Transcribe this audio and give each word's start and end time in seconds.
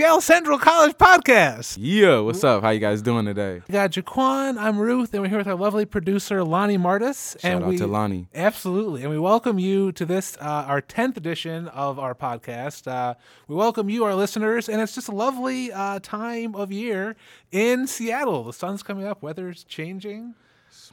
Welcome 0.00 0.22
to 0.22 0.26
the 0.26 0.32
Seattle 0.32 0.56
Central 0.56 0.58
College 0.58 0.96
Podcast. 0.96 1.76
Yeah, 1.78 2.20
what's 2.20 2.42
up? 2.42 2.62
How 2.62 2.70
you 2.70 2.80
guys 2.80 3.02
doing 3.02 3.26
today? 3.26 3.60
We 3.68 3.72
got 3.72 3.90
Jaquan, 3.90 4.56
I'm 4.56 4.78
Ruth, 4.78 5.12
and 5.12 5.22
we're 5.22 5.28
here 5.28 5.36
with 5.38 5.46
our 5.46 5.54
lovely 5.54 5.84
producer 5.84 6.42
Lonnie 6.42 6.78
Martis. 6.78 7.36
Shout 7.38 7.52
and 7.52 7.64
out 7.64 7.68
we, 7.68 7.76
to 7.76 7.86
Lonnie. 7.86 8.26
Absolutely. 8.34 9.02
And 9.02 9.10
we 9.10 9.18
welcome 9.18 9.58
you 9.58 9.92
to 9.92 10.06
this, 10.06 10.38
uh, 10.40 10.64
our 10.66 10.80
10th 10.80 11.18
edition 11.18 11.68
of 11.68 11.98
our 11.98 12.14
podcast. 12.14 12.90
Uh, 12.90 13.14
we 13.46 13.54
welcome 13.54 13.90
you, 13.90 14.04
our 14.04 14.14
listeners, 14.14 14.70
and 14.70 14.80
it's 14.80 14.94
just 14.94 15.08
a 15.08 15.14
lovely 15.14 15.70
uh, 15.70 15.98
time 16.02 16.54
of 16.54 16.72
year 16.72 17.14
in 17.52 17.86
Seattle. 17.86 18.44
The 18.44 18.54
sun's 18.54 18.82
coming 18.82 19.06
up, 19.06 19.22
weather's 19.22 19.64
changing. 19.64 20.34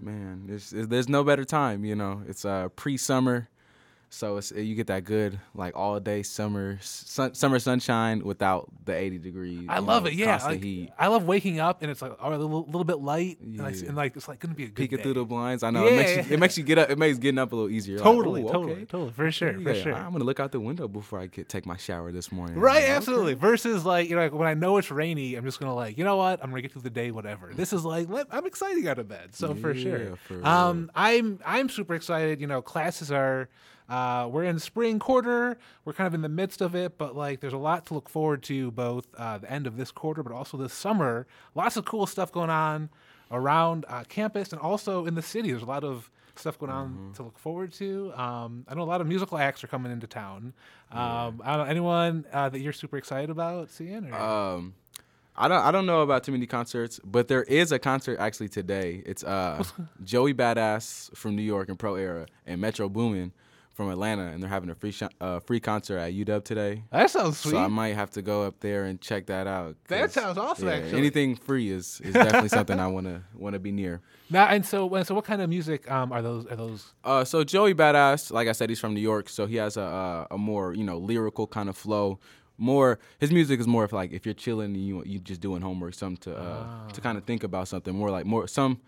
Man, 0.02 0.48
there's 0.48 0.72
there's 0.72 1.08
no 1.08 1.24
better 1.24 1.46
time, 1.46 1.86
you 1.86 1.96
know. 1.96 2.24
It's 2.28 2.46
uh 2.46 2.70
pre-summer. 2.70 3.48
So 4.18 4.38
it's 4.38 4.52
you 4.52 4.74
get 4.74 4.88
that 4.88 5.04
good 5.04 5.40
like 5.54 5.76
all 5.78 6.00
day 6.00 6.24
summer 6.24 6.80
sun, 6.82 7.36
summer 7.36 7.60
sunshine 7.60 8.24
without 8.24 8.68
the 8.84 8.96
80 8.96 9.20
degrees. 9.20 9.68
I 9.70 9.78
love 9.78 10.06
know, 10.06 10.10
it. 10.10 10.16
Yeah, 10.16 10.44
like, 10.44 10.64
heat. 10.64 10.92
I 10.98 11.06
love 11.06 11.26
waking 11.26 11.60
up 11.60 11.84
and 11.84 11.92
it's 11.92 12.02
like 12.02 12.14
oh, 12.20 12.30
a 12.30 12.32
little, 12.32 12.66
little 12.66 12.84
bit 12.84 12.98
light, 12.98 13.40
and, 13.42 13.60
like, 13.60 13.76
and 13.76 13.96
like 13.96 14.16
it's 14.16 14.28
like 14.28 14.40
gonna 14.40 14.56
be 14.56 14.64
a 14.64 14.68
good 14.68 14.76
Peeking 14.76 14.98
day. 14.98 15.04
through 15.04 15.14
the 15.14 15.24
blinds. 15.26 15.62
I 15.62 15.70
know 15.70 15.86
it 15.86 15.96
makes 15.96 16.16
you, 16.30 16.34
it 16.34 16.40
makes 16.40 16.58
you 16.58 16.64
get 16.64 16.80
up. 16.80 16.90
It 16.90 16.98
makes 16.98 17.20
getting 17.20 17.38
up 17.38 17.52
a 17.52 17.56
little 17.56 17.70
easier. 17.70 18.00
Totally, 18.00 18.42
ooh, 18.42 18.48
totally, 18.48 18.74
okay. 18.74 18.86
totally, 18.86 19.12
for 19.12 19.30
sure, 19.30 19.54
for 19.62 19.76
sure. 19.76 19.94
I'm 19.94 20.14
gonna 20.14 20.24
look 20.24 20.40
out 20.40 20.52
the 20.52 20.60
window 20.60 20.88
before 20.88 21.20
I 21.20 21.28
get 21.28 21.48
take 21.48 21.68
my 21.68 21.78
shower 21.78 22.12
this 22.12 22.32
morning. 22.32 22.60
Right, 22.60 22.76
Like, 22.76 22.84
okay. 22.86 22.94
absolutely. 22.94 23.34
Versus 23.36 23.86
like 23.86 24.10
you 24.10 24.16
know, 24.16 24.24
like 24.24 24.34
when 24.34 24.48
I 24.48 24.56
know 24.56 24.78
it's 24.78 24.90
rainy, 24.90 25.36
I'm 25.36 25.46
just 25.46 25.60
gonna 25.60 25.76
like 25.76 25.96
you 25.96 26.04
know 26.04 26.18
what, 26.18 26.44
I'm 26.44 26.50
gonna 26.50 26.64
get 26.64 26.72
through 26.72 26.82
the 26.82 26.90
day, 26.90 27.12
whatever. 27.12 27.52
This 27.54 27.72
is 27.72 27.86
like 27.86 28.10
let, 28.10 28.26
I'm 28.32 28.48
excited 28.48 28.88
out 28.88 28.98
of 28.98 29.08
bed, 29.08 29.36
so 29.36 29.54
for 29.54 29.76
sure. 29.76 30.16
For 30.28 30.44
um, 30.44 30.90
I'm 30.96 31.40
I'm 31.46 31.70
super 31.70 31.94
excited. 31.94 32.42
You 32.42 32.48
know, 32.48 32.64
classes 32.64 33.12
are. 33.12 33.48
Uh, 33.90 34.28
we're 34.32 34.44
in 34.44 34.60
spring 34.60 35.00
quarter. 35.00 35.58
We're 35.86 35.94
kind 35.94 36.08
of 36.08 36.14
in 36.14 36.22
the 36.22 36.30
midst 36.30 36.62
of 36.62 36.76
it, 36.76 36.98
but 36.98 37.16
like, 37.16 37.40
there's 37.40 37.54
a 37.54 37.58
lot 37.58 37.86
to 37.88 37.94
look 37.94 38.10
forward 38.10 38.44
to, 38.44 38.72
both 38.72 39.08
uh, 39.18 39.38
the 39.38 39.52
end 39.52 39.66
of 39.68 39.78
this 39.78 39.92
quarter, 39.92 40.24
but 40.24 40.34
also 40.34 40.58
this 40.58 40.74
summer. 40.74 41.26
Lots 41.56 41.78
of 41.78 41.86
cool 41.86 42.06
stuff 42.06 42.32
going 42.32 42.50
on 42.50 42.90
around 43.32 43.86
uh, 43.88 44.04
campus 44.10 44.52
and 44.52 44.62
also 44.62 45.06
in 45.06 45.16
the 45.16 45.22
city. 45.22 45.52
There's 45.52 45.64
a 45.64 45.66
lot 45.66 45.84
of 45.84 46.10
stuff 46.36 46.60
going 46.60 46.72
on 46.72 46.88
Mm-hmm. 46.90 47.12
to 47.14 47.24
look 47.24 47.40
forward 47.40 47.74
to. 47.74 48.14
Um, 48.16 48.64
I 48.68 48.76
know 48.76 48.84
a 48.84 48.86
lot 48.86 49.02
of 49.02 49.08
musical 49.08 49.38
acts 49.38 49.64
are 49.64 49.68
coming 49.68 49.92
into 49.92 50.06
town. 50.08 50.54
Um, 50.92 51.42
I 51.44 51.56
don't 51.58 51.66
know 51.66 51.72
anyone 51.72 52.26
uh, 52.32 52.50
that 52.50 52.60
you're 52.60 52.74
super 52.74 52.98
excited 52.98 53.30
about 53.30 53.70
seeing. 53.72 54.12
Or? 54.12 54.16
Um, 54.16 54.74
I 55.36 55.48
don't 55.48 55.62
I 55.62 55.72
don't 55.72 55.86
know 55.86 56.02
about 56.02 56.24
too 56.24 56.32
many 56.32 56.46
concerts, 56.48 57.00
but 57.04 57.28
there 57.28 57.44
is 57.44 57.72
a 57.72 57.78
concert 57.80 58.18
actually 58.20 58.50
today. 58.50 59.04
It's 59.06 59.24
uh 59.24 59.64
Joey 60.04 60.34
Badass 60.34 61.16
from 61.16 61.36
New 61.36 61.44
York 61.44 61.70
and 61.70 61.78
Pro 61.78 61.94
Era 61.96 62.26
and 62.48 62.60
Metro 62.60 62.90
Boomin 62.90 63.32
from 63.78 63.90
Atlanta, 63.92 64.24
and 64.24 64.42
they're 64.42 64.50
having 64.50 64.70
a 64.72 64.76
free 64.76 64.92
sh- 64.92 65.04
uh, 65.22 65.40
free 65.40 65.60
concert 65.62 66.00
at 66.00 66.12
UW 66.14 66.44
today. 66.44 66.84
that 66.92 67.10
sounds 67.12 67.38
sweet. 67.38 67.52
So 67.52 67.58
I 67.60 67.68
might 67.68 67.96
have 67.96 68.10
to 68.12 68.22
go 68.22 68.44
up 68.44 68.60
there 68.60 68.86
and 68.86 69.00
check 69.00 69.28
that 69.28 69.46
out. 69.48 69.76
That 69.88 70.12
sounds 70.12 70.38
awesome, 70.38 70.68
yeah, 70.68 70.74
actually. 70.74 70.98
anything 70.98 71.36
free 71.36 71.70
is, 71.70 72.02
is 72.04 72.14
definitely 72.14 72.50
something 72.50 72.80
I 72.80 72.88
wanna 72.88 73.24
wanna 73.36 73.60
be 73.60 73.72
near. 73.72 74.02
now, 74.30 74.48
and 74.48 74.66
so, 74.66 74.94
and 74.96 75.06
so, 75.08 75.14
what 75.16 75.24
kind 75.26 75.42
of 75.42 75.50
music 75.50 75.90
um, 75.90 76.12
are 76.12 76.22
those? 76.24 76.46
Are 76.48 76.56
those? 76.58 76.92
Uh, 77.04 77.24
so 77.24 77.44
Joey 77.44 77.74
Badass, 77.76 78.32
like 78.32 78.48
I 78.48 78.52
said, 78.52 78.68
he's 78.70 78.80
from 78.80 78.94
New 78.96 79.00
York, 79.02 79.30
so 79.30 79.46
he 79.46 79.56
has 79.58 79.78
a 79.78 79.82
a, 80.32 80.36
a 80.36 80.38
more 80.38 80.74
you 80.74 80.84
know 80.84 80.98
lyrical 80.98 81.46
kind 81.48 81.70
of 81.70 81.78
flow. 81.78 82.20
More 82.58 82.98
his 83.20 83.32
music 83.32 83.60
is 83.60 83.68
more 83.68 83.84
of 83.84 83.94
like 83.94 84.12
if 84.12 84.26
you're 84.26 84.34
chilling, 84.34 84.74
and 84.74 84.84
you 84.84 85.04
you 85.06 85.20
just 85.20 85.40
doing 85.42 85.62
homework, 85.62 85.94
something 85.94 86.18
to 86.34 86.36
uh, 86.36 86.64
Ah. 86.66 86.88
to 86.92 87.00
kind 87.02 87.16
of 87.18 87.24
think 87.26 87.44
about 87.44 87.68
something. 87.68 87.94
More 87.96 88.10
like 88.10 88.26
more 88.26 88.48
some. 88.48 88.82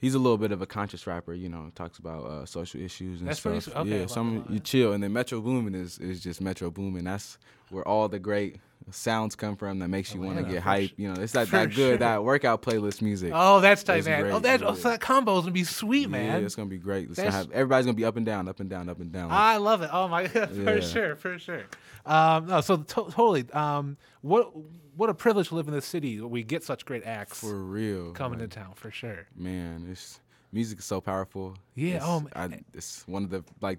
He's 0.00 0.14
a 0.14 0.18
little 0.18 0.38
bit 0.38 0.50
of 0.50 0.62
a 0.62 0.66
conscious 0.66 1.06
rapper, 1.06 1.34
you 1.34 1.48
know. 1.48 1.70
Talks 1.74 1.98
about 1.98 2.24
uh, 2.24 2.46
social 2.46 2.80
issues 2.80 3.20
and 3.20 3.28
That's 3.28 3.40
stuff. 3.40 3.56
s- 3.56 3.68
okay, 3.68 4.00
yeah, 4.00 4.06
some 4.06 4.28
it, 4.28 4.34
I 4.36 4.42
love 4.42 4.50
you 4.52 4.60
chill, 4.60 4.92
and 4.92 5.02
then 5.02 5.12
Metro 5.12 5.40
Boomin 5.40 5.74
is 5.74 5.98
is 5.98 6.22
just 6.22 6.40
Metro 6.40 6.70
Boomin. 6.70 7.04
That's 7.04 7.36
where 7.70 7.86
all 7.86 8.08
the 8.08 8.18
great 8.18 8.56
sounds 8.90 9.36
come 9.36 9.56
from. 9.56 9.78
That 9.78 9.88
makes 9.88 10.12
you 10.14 10.20
want 10.20 10.38
to 10.38 10.42
Oh, 10.44 10.46
yeah, 10.46 10.52
get 10.54 10.62
hype. 10.62 10.90
You 10.96 11.12
know, 11.12 11.20
it's 11.22 11.32
that 11.34 11.46
for 11.48 11.56
that 11.56 11.68
good 11.68 11.74
sure. 11.76 11.96
that 11.98 12.24
workout 12.24 12.62
playlist 12.62 13.02
music. 13.02 13.30
Oh, 13.34 13.60
that's 13.60 13.82
tight, 13.84 14.04
man. 14.04 14.26
oh, 14.26 14.38
that 14.40 14.62
oh, 14.62 14.74
so 14.74 14.88
that 14.90 15.00
combo 15.00 15.36
is 15.36 15.42
gonna 15.42 15.52
be 15.52 15.64
sweet, 15.64 16.02
Yeah, 16.02 16.06
man. 16.08 16.40
Yeah, 16.40 16.46
it's 16.46 16.56
gonna 16.56 16.68
be 16.68 16.78
great. 16.78 17.08
It's 17.08 17.18
gonna 17.18 17.30
have, 17.30 17.50
everybody's 17.52 17.86
gonna 17.86 17.96
be 17.96 18.04
up 18.04 18.16
and 18.16 18.26
down, 18.26 18.48
up 18.48 18.58
and 18.60 18.68
down, 18.68 18.88
up 18.88 18.98
and 19.00 19.12
down. 19.12 19.30
I 19.30 19.58
love 19.58 19.82
it. 19.82 19.90
Oh 19.92 20.08
my 20.08 20.26
god, 20.26 20.50
for 20.54 20.74
Yeah. 20.76 20.80
sure, 20.80 21.14
for 21.16 21.38
sure. 21.38 21.64
Um, 22.06 22.46
no, 22.46 22.60
so 22.62 22.78
to- 22.78 22.84
totally. 23.10 23.44
Um, 23.52 23.96
what 24.22 24.50
what 24.96 25.08
a 25.08 25.14
privilege 25.14 25.48
to 25.48 25.54
live 25.54 25.68
in 25.68 25.74
this 25.74 25.86
city. 25.86 26.18
where 26.20 26.28
We 26.28 26.42
get 26.42 26.64
such 26.64 26.84
great 26.84 27.04
acts 27.04 27.38
For 27.40 27.54
real. 27.54 28.12
coming 28.12 28.40
like, 28.40 28.50
to 28.50 28.56
town, 28.56 28.72
for 28.74 28.90
sure. 28.90 29.26
Man, 29.36 29.86
it's 29.90 30.20
music 30.52 30.80
is 30.80 30.84
so 30.84 31.00
powerful. 31.00 31.54
Yeah, 31.76 31.96
It's, 31.96 32.04
oh, 32.04 32.26
I, 32.34 32.48
it's 32.74 33.06
one 33.06 33.22
of 33.24 33.30
the 33.30 33.44
like 33.60 33.78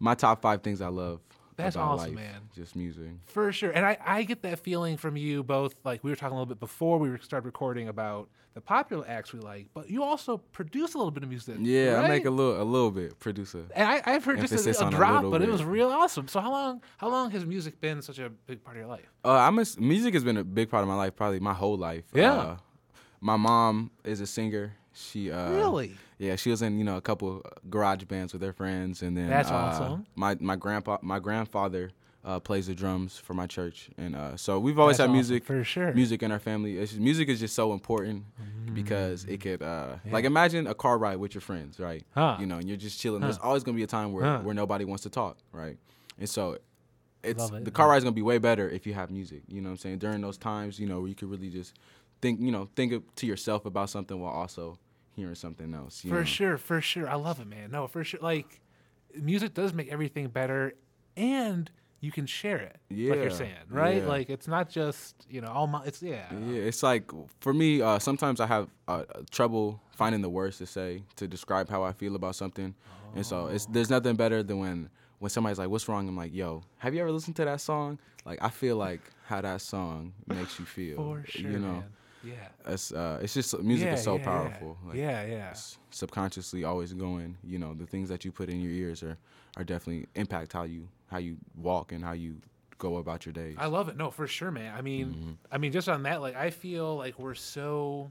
my 0.00 0.14
top 0.14 0.40
five 0.40 0.62
things 0.62 0.80
I 0.80 0.88
love. 0.88 1.20
That's 1.56 1.76
awesome, 1.76 2.14
life, 2.14 2.24
man. 2.24 2.40
Just 2.54 2.76
music. 2.76 3.10
For 3.26 3.52
sure. 3.52 3.70
And 3.70 3.84
I, 3.84 3.98
I 4.04 4.22
get 4.22 4.42
that 4.42 4.58
feeling 4.58 4.96
from 4.96 5.16
you 5.16 5.42
both. 5.42 5.74
Like 5.84 6.02
we 6.02 6.10
were 6.10 6.16
talking 6.16 6.34
a 6.34 6.38
little 6.38 6.46
bit 6.46 6.60
before 6.60 6.98
we 6.98 7.16
started 7.18 7.44
recording 7.46 7.88
about 7.88 8.28
the 8.54 8.60
popular 8.60 9.04
acts 9.08 9.32
we 9.32 9.40
like, 9.40 9.68
but 9.72 9.88
you 9.88 10.02
also 10.02 10.38
produce 10.38 10.94
a 10.94 10.98
little 10.98 11.10
bit 11.10 11.22
of 11.22 11.28
music. 11.28 11.56
Yeah, 11.60 12.02
I 12.02 12.08
make 12.08 12.26
a 12.26 12.30
little 12.30 12.60
a 12.60 12.64
little 12.64 12.90
bit 12.90 13.18
producer. 13.18 13.64
And 13.74 13.88
I, 13.88 14.02
I've 14.04 14.24
heard 14.24 14.40
just 14.40 14.52
Emphasis 14.52 14.80
a, 14.80 14.84
a 14.84 14.88
a 14.88 14.90
drop, 14.90 15.14
little 15.24 15.30
but 15.30 15.42
it 15.42 15.48
was 15.48 15.64
real 15.64 15.88
awesome. 15.88 16.28
So 16.28 16.40
how 16.40 16.50
long 16.50 16.82
how 16.98 17.08
long 17.08 17.30
has 17.30 17.46
music 17.46 17.80
been 17.80 18.02
such 18.02 18.18
a 18.18 18.30
big 18.30 18.62
part 18.62 18.76
of 18.76 18.80
your 18.80 18.88
life? 18.88 19.10
Uh, 19.24 19.32
I'm 19.32 19.58
a, 19.58 19.64
music 19.78 20.14
has 20.14 20.24
been 20.24 20.36
a 20.36 20.44
big 20.44 20.70
part 20.70 20.82
of 20.82 20.88
my 20.88 20.96
life, 20.96 21.16
probably 21.16 21.40
my 21.40 21.54
whole 21.54 21.76
life. 21.76 22.04
Yeah. 22.12 22.34
Uh, 22.34 22.56
my 23.20 23.36
mom 23.36 23.90
is 24.04 24.20
a 24.20 24.26
singer. 24.26 24.74
She 24.94 25.30
uh, 25.30 25.50
Really? 25.50 25.94
Yeah, 26.18 26.36
she 26.36 26.50
was 26.50 26.62
in 26.62 26.78
you 26.78 26.84
know 26.84 26.96
a 26.96 27.00
couple 27.00 27.42
garage 27.70 28.04
bands 28.04 28.32
with 28.32 28.42
her 28.42 28.52
friends, 28.52 29.02
and 29.02 29.16
then 29.16 29.28
That's 29.28 29.50
uh, 29.50 29.54
awesome. 29.54 30.06
My 30.14 30.36
my 30.40 30.56
grandpa 30.56 30.98
my 31.02 31.18
grandfather 31.18 31.90
uh, 32.24 32.38
plays 32.38 32.68
the 32.68 32.74
drums 32.74 33.18
for 33.18 33.34
my 33.34 33.46
church, 33.46 33.90
and 33.98 34.14
uh, 34.14 34.36
so 34.36 34.60
we've 34.60 34.78
always 34.78 34.98
That's 34.98 35.04
had 35.04 35.10
awesome, 35.10 35.14
music 35.14 35.44
for 35.44 35.64
sure. 35.64 35.92
music 35.92 36.22
in 36.22 36.30
our 36.30 36.38
family. 36.38 36.78
It's 36.78 36.92
just, 36.92 37.02
music 37.02 37.28
is 37.28 37.40
just 37.40 37.54
so 37.54 37.72
important 37.72 38.24
because 38.74 39.24
it 39.24 39.40
could 39.40 39.62
uh, 39.62 39.96
like 40.10 40.24
imagine 40.24 40.66
a 40.66 40.74
car 40.74 40.98
ride 40.98 41.16
with 41.16 41.34
your 41.34 41.40
friends, 41.40 41.80
right? 41.80 42.04
Huh. 42.14 42.36
You 42.38 42.46
know, 42.46 42.58
and 42.58 42.68
you're 42.68 42.76
just 42.76 43.00
chilling. 43.00 43.20
There's 43.20 43.38
always 43.38 43.64
gonna 43.64 43.76
be 43.76 43.82
a 43.82 43.88
time 43.88 44.12
where 44.12 44.24
Huh. 44.24 44.40
where 44.40 44.54
nobody 44.54 44.84
wants 44.84 45.02
to 45.04 45.10
talk, 45.10 45.38
right? 45.52 45.78
And 46.18 46.28
so. 46.28 46.58
It's 47.24 47.50
it. 47.50 47.64
the 47.64 47.70
car 47.70 47.88
ride 47.88 47.98
is 47.98 48.02
gonna 48.02 48.16
be 48.16 48.22
way 48.22 48.38
better 48.38 48.68
if 48.68 48.84
you 48.84 48.94
have 48.94 49.08
music. 49.08 49.42
You 49.46 49.60
know 49.60 49.68
what 49.68 49.74
I'm 49.74 49.78
saying? 49.78 49.98
During 49.98 50.20
those 50.22 50.36
times, 50.36 50.80
you 50.80 50.88
know, 50.88 50.98
where 50.98 51.08
you 51.08 51.14
could 51.14 51.30
really 51.30 51.50
just 51.50 51.72
think, 52.22 52.40
you 52.40 52.50
know, 52.50 52.68
think 52.74 53.14
to 53.16 53.26
yourself 53.26 53.66
about 53.66 53.90
something 53.90 54.18
while 54.18 54.32
also 54.32 54.78
hearing 55.14 55.34
something 55.34 55.74
else. 55.74 56.00
For 56.00 56.08
know? 56.08 56.24
sure, 56.24 56.56
for 56.56 56.80
sure. 56.80 57.08
I 57.08 57.16
love 57.16 57.40
it, 57.40 57.46
man. 57.46 57.70
No, 57.70 57.86
for 57.86 58.02
sure. 58.04 58.20
Like, 58.22 58.60
music 59.14 59.52
does 59.52 59.74
make 59.74 59.88
everything 59.92 60.28
better, 60.28 60.72
and 61.16 61.70
you 62.00 62.10
can 62.10 62.26
share 62.26 62.58
it. 62.58 62.76
like 62.88 63.18
you're 63.18 63.30
saying, 63.30 63.52
right? 63.68 64.02
yeah. 64.02 64.08
Like, 64.08 64.30
it's 64.30 64.48
not 64.48 64.70
just 64.70 65.14
you 65.28 65.40
know 65.40 65.48
all 65.48 65.66
my. 65.66 65.84
It's 65.84 66.02
yeah. 66.02 66.32
Yeah, 66.32 66.62
it's 66.62 66.82
like 66.82 67.10
for 67.40 67.52
me. 67.52 67.82
Uh, 67.82 67.98
sometimes 67.98 68.40
I 68.40 68.46
have 68.46 68.68
uh, 68.88 69.04
trouble 69.30 69.80
finding 69.90 70.22
the 70.22 70.30
words 70.30 70.58
to 70.58 70.66
say 70.66 71.02
to 71.16 71.28
describe 71.28 71.68
how 71.68 71.82
I 71.82 71.92
feel 71.92 72.16
about 72.16 72.36
something, 72.36 72.74
and 73.14 73.26
so 73.26 73.48
it's 73.48 73.66
there's 73.66 73.90
nothing 73.90 74.16
better 74.16 74.42
than 74.42 74.58
when 74.58 74.88
when 75.18 75.30
somebody's 75.30 75.58
like, 75.58 75.68
"What's 75.68 75.88
wrong?" 75.88 76.08
I'm 76.08 76.16
like, 76.16 76.34
"Yo, 76.34 76.62
have 76.78 76.94
you 76.94 77.00
ever 77.00 77.12
listened 77.12 77.36
to 77.36 77.44
that 77.44 77.60
song?" 77.60 77.98
Like 78.24 78.38
I 78.42 78.48
feel 78.48 78.76
like 78.76 79.00
how 79.26 79.40
that 79.40 79.60
song 79.60 80.12
makes 80.26 80.58
you 80.58 80.64
feel. 80.64 80.96
For 80.96 81.24
sure, 81.26 81.50
you 81.50 81.58
know, 81.58 81.72
man. 81.72 81.84
Yeah. 82.24 82.34
it's 82.66 82.92
uh, 82.92 83.18
it's 83.22 83.34
just 83.34 83.58
music 83.60 83.86
yeah, 83.86 83.94
is 83.94 84.02
so 84.02 84.16
yeah, 84.16 84.24
powerful. 84.24 84.76
Yeah. 84.82 84.88
Like, 84.88 84.98
yeah, 84.98 85.24
yeah. 85.26 85.54
subconsciously 85.90 86.64
always 86.64 86.92
going. 86.92 87.36
You 87.44 87.58
know, 87.58 87.74
the 87.74 87.86
things 87.86 88.08
that 88.08 88.24
you 88.24 88.32
put 88.32 88.48
in 88.48 88.60
your 88.60 88.72
ears 88.72 89.02
are 89.02 89.18
are 89.56 89.64
definitely 89.64 90.06
impact 90.14 90.52
how 90.52 90.62
you 90.64 90.88
how 91.06 91.18
you 91.18 91.36
walk 91.56 91.92
and 91.92 92.04
how 92.04 92.12
you 92.12 92.36
go 92.78 92.96
about 92.96 93.24
your 93.26 93.32
days. 93.32 93.56
I 93.58 93.66
love 93.66 93.88
it. 93.88 93.96
No, 93.96 94.10
for 94.10 94.26
sure, 94.26 94.50
man. 94.50 94.74
I 94.76 94.82
mean, 94.82 95.06
Mm-hmm. 95.08 95.30
I 95.52 95.58
mean, 95.58 95.72
just 95.72 95.88
on 95.88 96.02
that, 96.04 96.20
like, 96.20 96.34
I 96.34 96.50
feel 96.50 96.96
like 96.96 97.16
we're 97.18 97.34
so 97.34 98.10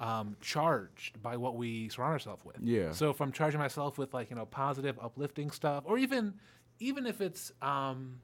um, 0.00 0.36
charged 0.40 1.20
by 1.22 1.36
what 1.36 1.56
we 1.56 1.88
surround 1.88 2.12
ourselves 2.12 2.44
with. 2.44 2.56
Yeah. 2.62 2.92
So 2.92 3.10
if 3.10 3.20
I'm 3.20 3.32
charging 3.32 3.60
myself 3.60 3.98
with 3.98 4.14
like 4.14 4.30
you 4.30 4.36
know 4.36 4.46
positive, 4.46 4.98
uplifting 5.00 5.50
stuff, 5.50 5.84
or 5.86 5.98
even 5.98 6.34
even 6.80 7.06
if 7.06 7.20
it's 7.20 7.52
um, 7.60 8.20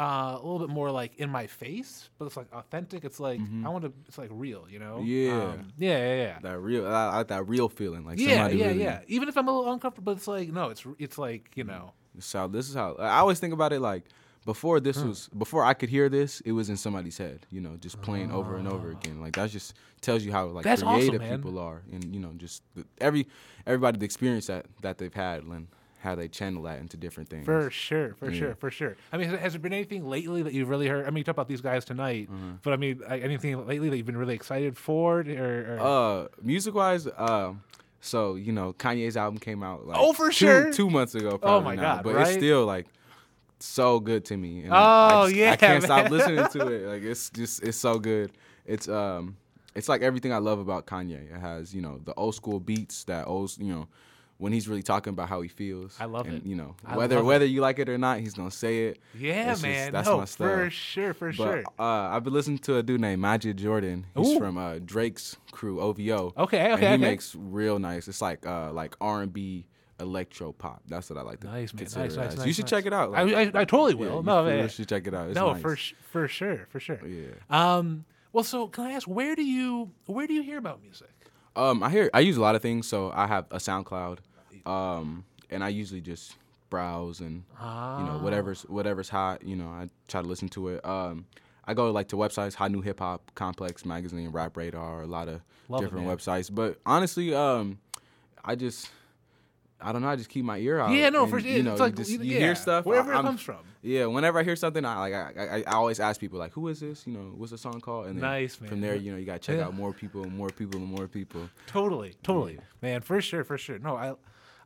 uh, 0.00 0.32
a 0.32 0.40
little 0.42 0.58
bit 0.58 0.70
more 0.70 0.90
like 0.90 1.16
in 1.16 1.28
my 1.28 1.46
face, 1.46 2.08
but 2.18 2.24
it's 2.24 2.36
like 2.36 2.50
authentic. 2.54 3.04
It's 3.04 3.20
like 3.20 3.38
I 3.64 3.68
want 3.68 3.84
to. 3.84 3.92
It's 4.08 4.16
like 4.16 4.30
real, 4.32 4.66
you 4.70 4.78
know. 4.78 4.96
Mm-hmm. 4.96 5.06
Yeah. 5.06 5.42
Um, 5.42 5.68
yeah. 5.76 5.98
Yeah. 5.98 6.16
Yeah. 6.16 6.38
that 6.40 6.58
real 6.58 6.86
I, 6.86 7.20
I, 7.20 7.22
that 7.24 7.46
real 7.46 7.68
feeling 7.68 8.06
like 8.06 8.18
Yeah, 8.18 8.36
somebody 8.36 8.56
yeah, 8.56 8.66
really 8.68 8.82
yeah. 8.82 9.00
Even 9.08 9.28
if 9.28 9.36
I'm 9.36 9.46
a 9.46 9.54
little 9.54 9.72
uncomfortable, 9.72 10.14
but 10.14 10.18
it's 10.18 10.26
like 10.26 10.50
no, 10.50 10.70
it's 10.70 10.86
it's 10.98 11.18
like 11.18 11.50
you 11.54 11.64
know, 11.64 11.92
so 12.18 12.48
this 12.48 12.70
is 12.70 12.74
how 12.74 12.94
I 12.94 13.18
always 13.18 13.40
think 13.40 13.52
about 13.52 13.74
it 13.74 13.80
like 13.80 14.04
before 14.46 14.80
this 14.80 14.96
was 14.96 15.28
before 15.36 15.64
I 15.64 15.74
could 15.74 15.90
hear 15.90 16.08
this 16.08 16.40
it 16.40 16.52
was 16.52 16.70
in 16.70 16.76
somebody's 16.78 17.18
head 17.18 17.46
you 17.50 17.60
know 17.60 17.76
just 17.76 18.00
playing 18.00 18.32
over 18.32 18.56
and 18.56 18.66
over 18.66 18.90
again 18.90 19.20
like 19.20 19.34
that 19.36 19.50
just 19.50 19.74
tells 20.00 20.24
you 20.24 20.32
how 20.32 20.46
like 20.46 20.64
That's 20.64 20.82
awesome, 20.82 20.98
creative 20.98 21.20
man. 21.20 21.36
people 21.36 21.58
are 21.58 21.82
and 21.92 22.14
you 22.14 22.20
know 22.20 22.32
just 22.38 22.62
the, 22.74 22.86
every 23.02 23.26
everybody 23.66 23.98
the 23.98 24.06
experience 24.06 24.46
that 24.46 24.64
that 24.80 24.96
they've 24.96 25.12
had 25.12 25.42
and 25.42 25.68
how 26.00 26.14
they 26.14 26.28
channel 26.28 26.62
that 26.64 26.80
into 26.80 26.96
different 26.96 27.28
things 27.28 27.44
For 27.44 27.70
sure, 27.70 28.14
for 28.14 28.30
Yeah. 28.30 28.38
sure, 28.38 28.54
for 28.56 28.70
sure. 28.70 28.96
I 29.12 29.16
mean, 29.18 29.28
has, 29.30 29.38
has 29.40 29.52
there 29.52 29.60
been 29.60 29.72
anything 29.72 30.08
lately 30.08 30.42
that 30.42 30.52
you've 30.54 30.68
really 30.68 30.88
heard? 30.88 31.06
I 31.06 31.10
mean, 31.10 31.18
you 31.18 31.24
talk 31.24 31.34
about 31.34 31.48
these 31.48 31.60
guys 31.60 31.84
tonight, 31.84 32.30
Mm-hmm. 32.30 32.50
but 32.62 32.72
I 32.72 32.76
mean, 32.76 33.00
like, 33.08 33.22
anything 33.22 33.66
lately 33.66 33.88
that 33.90 33.96
you've 33.96 34.06
been 34.06 34.16
really 34.16 34.34
excited 34.34 34.76
for? 34.76 35.20
Or, 35.20 35.76
or 35.78 35.78
uh 35.80 36.28
music 36.42 36.74
wise 36.74 37.06
uh 37.06 37.52
so 38.00 38.34
you 38.34 38.50
know 38.52 38.72
Kanye's 38.72 39.16
album 39.16 39.38
came 39.38 39.62
out 39.62 39.86
like 39.86 39.98
Oh, 40.00 40.12
for 40.14 40.28
two, 40.28 40.32
sure. 40.46 40.72
two 40.72 40.88
months 40.90 41.14
ago 41.14 41.30
Oh 41.34 41.38
probably 41.38 41.64
my 41.64 41.74
now, 41.76 41.96
God, 41.96 42.04
but 42.04 42.14
right? 42.14 42.26
it's 42.28 42.36
still 42.36 42.64
like 42.64 42.86
so 43.58 44.00
good 44.00 44.24
to 44.26 44.36
me. 44.36 44.62
And 44.62 44.72
I- 44.72 44.76
I, 44.78 45.14
Oh, 45.14 45.24
just- 45.26 45.36
yeah, 45.36 45.52
I 45.52 45.56
can't 45.56 45.82
stop 45.82 46.10
listening 46.10 46.46
to 46.48 46.68
it. 46.68 46.86
Like 46.92 47.02
it's 47.02 47.30
just 47.30 47.62
it's 47.62 47.76
so 47.76 47.98
good. 47.98 48.32
It's 48.64 48.88
um 48.88 49.36
it's 49.74 49.88
like 49.88 50.02
everything 50.02 50.32
I 50.32 50.38
love 50.38 50.58
about 50.58 50.86
Kanye. 50.86 51.34
It 51.34 51.38
has 51.40 51.74
you 51.74 51.82
know 51.82 52.00
the 52.04 52.14
old 52.14 52.34
school 52.34 52.58
beats 52.58 53.04
that 53.04 53.26
old 53.26 53.56
you 53.58 53.72
know 53.72 53.86
when 54.40 54.52
he's 54.52 54.66
really 54.68 54.82
talking 54.82 55.12
about 55.12 55.28
how 55.28 55.40
he 55.42 55.48
feels. 55.48 55.96
I 56.00 56.06
love 56.06 56.26
and, 56.26 56.38
it. 56.38 56.46
You 56.46 56.56
know 56.56 56.74
I 56.84 56.96
whether 56.96 57.16
love 57.16 57.24
it. 57.24 57.28
whether 57.28 57.44
you 57.44 57.60
like 57.60 57.78
it 57.78 57.88
or 57.88 57.98
not, 57.98 58.18
he's 58.20 58.34
gonna 58.34 58.50
say 58.50 58.86
it. 58.88 58.98
Yeah, 59.16 59.52
It's 59.52 59.60
just- 59.60 59.62
man. 59.62 59.92
that's 59.92 60.08
no, 60.08 60.18
my 60.18 60.24
style. 60.24 60.48
for 60.48 60.70
sure, 60.70 61.14
for 61.14 61.28
But 61.28 61.34
sure. 61.36 61.62
uh, 61.78 61.82
I've 61.82 62.24
been 62.24 62.32
listening 62.32 62.58
to 62.58 62.76
a 62.78 62.82
dude 62.82 63.00
named 63.00 63.20
Majid 63.22 63.56
Jordan. 63.58 64.06
He's 64.16 64.28
Ooh. 64.34 64.38
from 64.38 64.58
uh, 64.58 64.78
Drake's 64.84 65.36
crew, 65.52 65.80
OVO. 65.80 66.32
Okay, 66.36 66.38
okay. 66.38 66.58
and 66.72 66.78
he 66.80 66.86
okay. 66.86 66.96
makes 66.96 67.34
real 67.38 67.78
nice. 67.78 68.08
It's 68.08 68.20
like 68.22 68.44
uh, 68.46 68.72
like 68.72 68.96
R 69.00 69.22
and 69.22 69.32
B 69.32 69.66
electro 70.00 70.52
pop. 70.52 70.82
That's 70.88 71.10
what 71.10 71.18
I 71.18 71.22
like 71.22 71.40
to 71.40 71.46
Nice, 71.46 71.74
man. 71.74 71.78
consider 71.80 72.04
Nice, 72.06 72.16
nice, 72.16 72.36
nice, 72.38 72.46
You 72.46 72.52
should 72.54 72.66
check 72.66 72.86
it 72.86 72.92
out. 72.94 73.14
I, 73.14 73.22
Like, 73.24 73.54
I, 73.54 73.60
I 73.60 73.64
totally 73.66 73.94
will. 73.94 74.16
you 74.16 74.22
no, 74.22 74.42
you 74.44 74.48
real 74.50 74.58
man. 74.60 74.68
should 74.70 74.88
check 74.88 75.06
it 75.06 75.12
out. 75.14 75.28
It's 75.28 75.34
no, 75.36 75.54
for 75.56 75.76
sh- 75.76 75.92
for 76.10 76.26
sure, 76.26 76.66
for 76.70 76.80
sure. 76.80 77.00
Yeah. 77.06 77.26
Um. 77.50 78.06
Well, 78.32 78.44
so 78.44 78.68
can 78.68 78.84
I 78.86 78.92
ask 78.92 79.06
where 79.06 79.36
do 79.36 79.42
you 79.44 79.90
where 80.06 80.26
do 80.26 80.32
you 80.32 80.42
hear 80.42 80.56
about 80.58 80.80
music? 80.80 81.10
Um, 81.56 81.82
I 81.82 81.90
hear 81.90 82.08
I 82.14 82.20
use 82.20 82.36
a 82.36 82.40
lot 82.40 82.54
of 82.54 82.62
things. 82.62 82.86
So 82.86 83.10
I 83.14 83.26
have 83.26 83.46
a 83.50 83.56
SoundCloud, 83.56 84.18
um, 84.66 85.24
and 85.50 85.62
I 85.64 85.68
usually 85.68 86.00
just 86.00 86.36
browse 86.70 87.18
and 87.20 87.42
you 87.60 87.64
know 88.06 88.20
whatever's 88.22 88.62
whatever's 88.62 89.08
hot. 89.08 89.44
You 89.44 89.56
know, 89.56 89.66
I 89.68 89.88
try 90.08 90.22
to 90.22 90.28
listen 90.28 90.48
to 90.50 90.68
it. 90.68 90.84
Um, 90.84 91.26
I 91.64 91.74
go 91.74 91.90
like 91.90 92.08
to 92.08 92.16
websites, 92.16 92.54
Hot 92.54 92.70
New 92.70 92.80
Hip 92.80 92.98
Hop, 93.00 93.30
Complex 93.34 93.84
Magazine, 93.84 94.30
Rap 94.30 94.56
Radar, 94.56 95.02
a 95.02 95.06
lot 95.06 95.28
of 95.28 95.40
Love 95.68 95.82
different 95.82 96.06
man. 96.06 96.16
websites. 96.16 96.52
But 96.52 96.78
honestly, 96.86 97.34
um, 97.34 97.78
I 98.44 98.54
just 98.56 98.90
I 99.80 99.92
don't 99.92 100.02
know. 100.02 100.08
I 100.08 100.16
just 100.16 100.28
keep 100.28 100.44
my 100.44 100.58
ear 100.58 100.78
out. 100.80 100.90
Yeah, 100.92 101.08
no, 101.10 101.22
and, 101.22 101.30
for 101.30 101.40
sure. 101.40 101.48
You 101.50 101.62
know, 101.62 101.72
it's 101.72 101.80
you, 101.80 101.90
just, 101.92 102.10
you, 102.10 102.18
yeah, 102.20 102.38
hear 102.38 102.54
stuff 102.54 102.84
wherever 102.84 103.12
I- 103.14 103.20
it 103.20 103.22
comes 103.22 103.40
from. 103.40 103.58
Yeah, 103.82 104.04
whenever 104.06 104.38
I 104.38 104.42
hear 104.42 104.56
something, 104.56 104.84
I 104.84 104.98
like 104.98 105.14
I, 105.14 105.32
I, 105.38 105.56
I 105.66 105.72
always 105.76 106.00
ask 106.00 106.20
people 106.20 106.38
like, 106.38 106.52
"Who 106.52 106.68
is 106.68 106.80
this?" 106.80 107.06
You 107.06 107.14
know, 107.14 107.32
what's 107.34 107.50
the 107.50 107.56
song 107.56 107.80
called? 107.80 108.06
And 108.08 108.16
then 108.16 108.22
Nice, 108.22 108.56
From 108.56 108.82
there, 108.82 108.94
you 108.94 109.10
know, 109.10 109.16
you 109.16 109.24
gotta 109.24 109.38
check 109.38 109.56
Yeah. 109.56 109.64
out 109.64 109.74
more 109.74 109.94
people, 109.94 110.28
more 110.28 110.50
people, 110.50 110.78
and 110.80 110.86
more 110.86 111.08
people. 111.08 111.48
Totally, 111.66 112.14
totally, 112.22 112.58
man. 112.82 113.00
For 113.00 113.22
sure, 113.22 113.42
for 113.42 113.56
sure. 113.56 113.78
No, 113.78 113.96
I, 113.96 114.12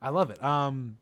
I 0.05 0.11
love 0.11 0.31
it. 0.31 0.43
Um, 0.45 0.99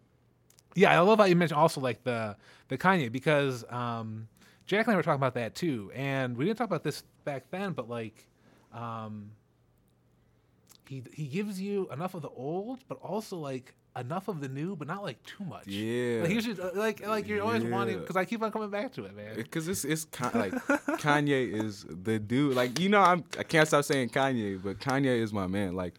yeah, 0.74 0.92
I 0.92 1.00
love 1.00 1.18
how 1.18 1.24
you 1.24 1.36
mentioned 1.36 1.58
also 1.58 1.80
like 1.80 2.04
the 2.04 2.36
the 2.68 2.78
Kanye 2.78 3.10
because 3.10 3.64
um, 3.68 4.28
Jack 4.66 4.86
and 4.86 4.94
I 4.94 4.96
were 4.96 5.02
talking 5.02 5.16
about 5.16 5.34
that 5.34 5.54
too, 5.54 5.90
and 5.94 6.36
we 6.36 6.44
didn't 6.44 6.58
talk 6.58 6.68
about 6.68 6.84
this 6.84 7.02
back 7.24 7.50
then, 7.50 7.72
but 7.72 7.90
like, 7.90 8.26
um, 8.72 9.32
he 10.88 11.02
he 11.12 11.26
gives 11.26 11.60
you 11.60 11.88
enough 11.92 12.14
of 12.14 12.22
the 12.22 12.30
old, 12.30 12.78
but 12.88 12.98
also 13.02 13.36
like 13.36 13.74
enough 13.96 14.28
of 14.28 14.40
the 14.40 14.48
new, 14.48 14.74
but 14.76 14.88
not 14.88 15.02
like 15.02 15.22
too 15.24 15.44
much. 15.44 15.66
Yeah. 15.66 16.22
like, 16.22 16.38
just, 16.38 16.60
uh, 16.60 16.70
like 16.74 17.06
like 17.06 17.26
you're 17.28 17.42
always 17.42 17.64
wanting 17.64 17.98
because 17.98 18.16
I 18.16 18.24
keep 18.24 18.42
on 18.42 18.52
coming 18.52 18.70
back 18.70 18.92
to 18.94 19.04
it, 19.04 19.16
man. 19.16 19.34
Because 19.36 19.68
it's 19.68 19.84
it's 19.84 20.04
Ka- 20.06 20.30
like 20.32 20.52
Kanye 21.00 21.64
is 21.64 21.84
the 21.88 22.18
dude. 22.18 22.54
Like 22.54 22.78
you 22.78 22.88
know, 22.88 23.00
I'm 23.00 23.24
I 23.38 23.42
can't 23.42 23.66
stop 23.66 23.84
saying 23.84 24.10
Kanye, 24.10 24.62
but 24.62 24.78
Kanye 24.78 25.20
is 25.20 25.32
my 25.32 25.46
man. 25.46 25.74
Like 25.74 25.94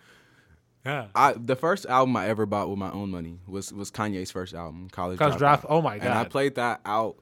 Yeah. 0.86 1.08
I 1.16 1.34
the 1.34 1.56
first 1.56 1.86
album 1.86 2.16
I 2.18 2.28
ever 2.28 2.46
bought 2.46 2.70
with 2.70 2.78
my 2.78 2.92
own 2.92 3.10
money 3.12 3.40
was 3.48 3.72
was 3.72 3.90
Kanye's 3.92 4.32
first 4.32 4.54
album, 4.54 4.90
College 4.92 5.18
College 5.18 5.36
Dropout. 5.36 5.40
Drop- 5.40 5.66
oh 5.70 5.82
my 5.82 5.98
god! 5.98 6.06
And 6.08 6.14
I 6.14 6.26
played 6.26 6.56
that 6.56 6.82
out 6.86 7.16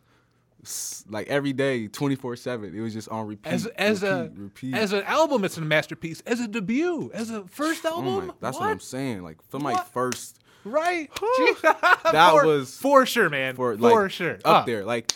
like 1.10 1.28
every 1.28 1.54
day, 1.54 1.88
twenty 1.88 2.16
four 2.16 2.36
seven. 2.36 2.75
It 2.75 2.81
was 2.81 2.94
just 2.94 3.10
on 3.10 3.28
repeat. 3.28 3.52
As 3.52 3.66
as 3.68 4.04
a 4.04 4.24
repeat, 4.36 4.40
repeat. 4.40 4.75
as 4.75 4.94
an 4.94 5.04
album, 5.04 5.44
it's 5.44 5.58
a 5.58 5.62
masterpiece. 5.62 6.22
As 6.25 6.40
a 6.40 6.48
debut, 6.48 7.12
as 7.13 7.30
a 7.31 7.46
first 7.48 7.86
Oh 7.86 7.90
album, 7.98 8.28
my- 8.28 8.34
that's 8.40 8.58
what? 8.58 8.66
what 8.66 8.72
I'm 8.72 8.80
saying. 8.80 9.24
Like 9.24 9.38
for 9.50 9.60
my 9.60 9.75
first 9.94 10.38
Right. 10.63 11.10
That 11.63 12.31
For- 12.34 12.46
was- 12.46 12.78
for 12.78 13.06
sure, 13.06 13.30
man. 13.30 13.56
for 13.56 13.78
For, 13.78 14.10
sure. 14.10 14.38
up 14.46 14.66
there. 14.66 14.86
Like 14.86 15.12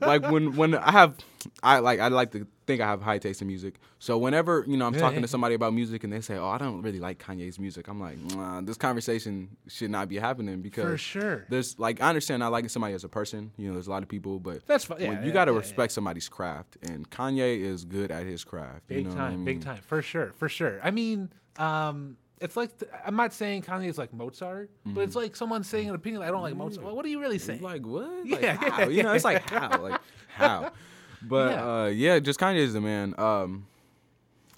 like 0.00 0.22
when 0.30 0.56
when 0.56 0.74
I 0.74 0.90
have 0.92 1.16
I 1.62 1.78
like 1.80 2.00
I 2.00 2.08
like 2.08 2.32
to 2.32 2.46
think 2.66 2.80
I 2.80 2.86
have 2.86 3.02
high 3.02 3.18
taste 3.18 3.40
in 3.42 3.48
music. 3.48 3.74
So 3.98 4.16
whenever 4.18 4.64
you 4.66 4.76
know 4.76 4.86
I'm 4.86 4.94
Yeah, 4.94 5.00
talking 5.00 5.16
yeah. 5.18 5.22
to 5.22 5.28
somebody 5.28 5.54
about 5.54 5.74
music 5.74 6.04
and 6.04 6.12
they 6.12 6.20
say, 6.20 6.36
"Oh, 6.36 6.48
I 6.48 6.58
don't 6.58 6.82
really 6.82 7.00
like 7.00 7.18
Kanye's 7.18 7.58
music," 7.58 7.88
I'm 7.88 8.00
like, 8.00 8.18
nah, 8.18 8.60
"This 8.60 8.76
conversation 8.76 9.56
should 9.68 9.90
not 9.90 10.08
be 10.08 10.16
happening 10.18 10.62
because 10.62 10.84
For 10.90 10.96
sure. 10.98 11.46
there's 11.48 11.78
like 11.78 12.00
I 12.00 12.08
understand 12.08 12.40
not 12.40 12.52
liking 12.52 12.68
somebody 12.68 12.94
as 12.94 13.04
a 13.04 13.08
person. 13.08 13.52
You 13.56 13.68
know, 13.68 13.74
there's 13.74 13.86
a 13.86 13.90
lot 13.90 14.02
of 14.02 14.08
people, 14.08 14.38
but 14.40 14.66
That's 14.66 14.84
fi- 14.84 14.94
when- 14.94 15.02
yeah, 15.02 15.24
you 15.24 15.32
got 15.32 15.46
to 15.46 15.52
respect 15.52 15.92
somebody's 15.92 16.28
craft, 16.28 16.76
and 16.82 17.08
Kanye 17.10 17.60
is 17.60 17.84
good 17.84 18.10
at 18.10 18.24
his 18.26 18.44
craft. 18.44 18.86
Big 18.88 18.98
you 18.98 19.04
know 19.04 19.10
time. 19.10 19.18
what 19.18 19.26
I 19.26 19.36
mean? 19.36 19.44
Big 19.44 19.60
time. 19.62 19.80
For 19.86 20.02
sure. 20.02 20.32
For 20.36 20.48
sure. 20.48 20.80
I 20.82 20.90
mean, 20.90 21.30
um, 21.58 22.16
it's 22.40 22.56
like 22.56 22.76
th- 22.78 22.90
I'm 23.06 23.16
not 23.16 23.32
saying 23.32 23.62
Kanye 23.62 23.88
is 23.88 23.96
like 23.96 24.12
Mozart, 24.12 24.70
but 24.84 25.02
it's 25.02 25.16
like 25.16 25.36
someone 25.36 25.62
saying 25.64 25.88
an 25.88 25.94
opinion. 25.94 26.22
I 26.22 26.28
don't 26.30 26.42
like 26.42 26.56
Mozart. 26.56 26.84
Well, 26.84 26.94
what 26.96 27.04
are 27.04 27.08
you 27.08 27.20
really 27.20 27.38
saying? 27.38 27.62
Like 27.62 27.86
what? 27.86 28.26
Yeah, 28.26 28.34
Like, 28.36 28.42
yeah, 28.42 28.70
how? 28.70 28.88
You 28.88 29.02
know, 29.02 29.12
it's 29.12 29.24
like 29.24 29.48
how? 29.48 29.80
Like 29.82 30.00
how? 30.28 30.72
But 31.28 31.50
Yeah. 31.52 31.82
uh, 31.82 31.86
yeah, 31.86 32.18
just 32.18 32.38
Kanye 32.40 32.56
is 32.56 32.72
the 32.72 32.80
man. 32.80 33.14
Um, 33.18 33.66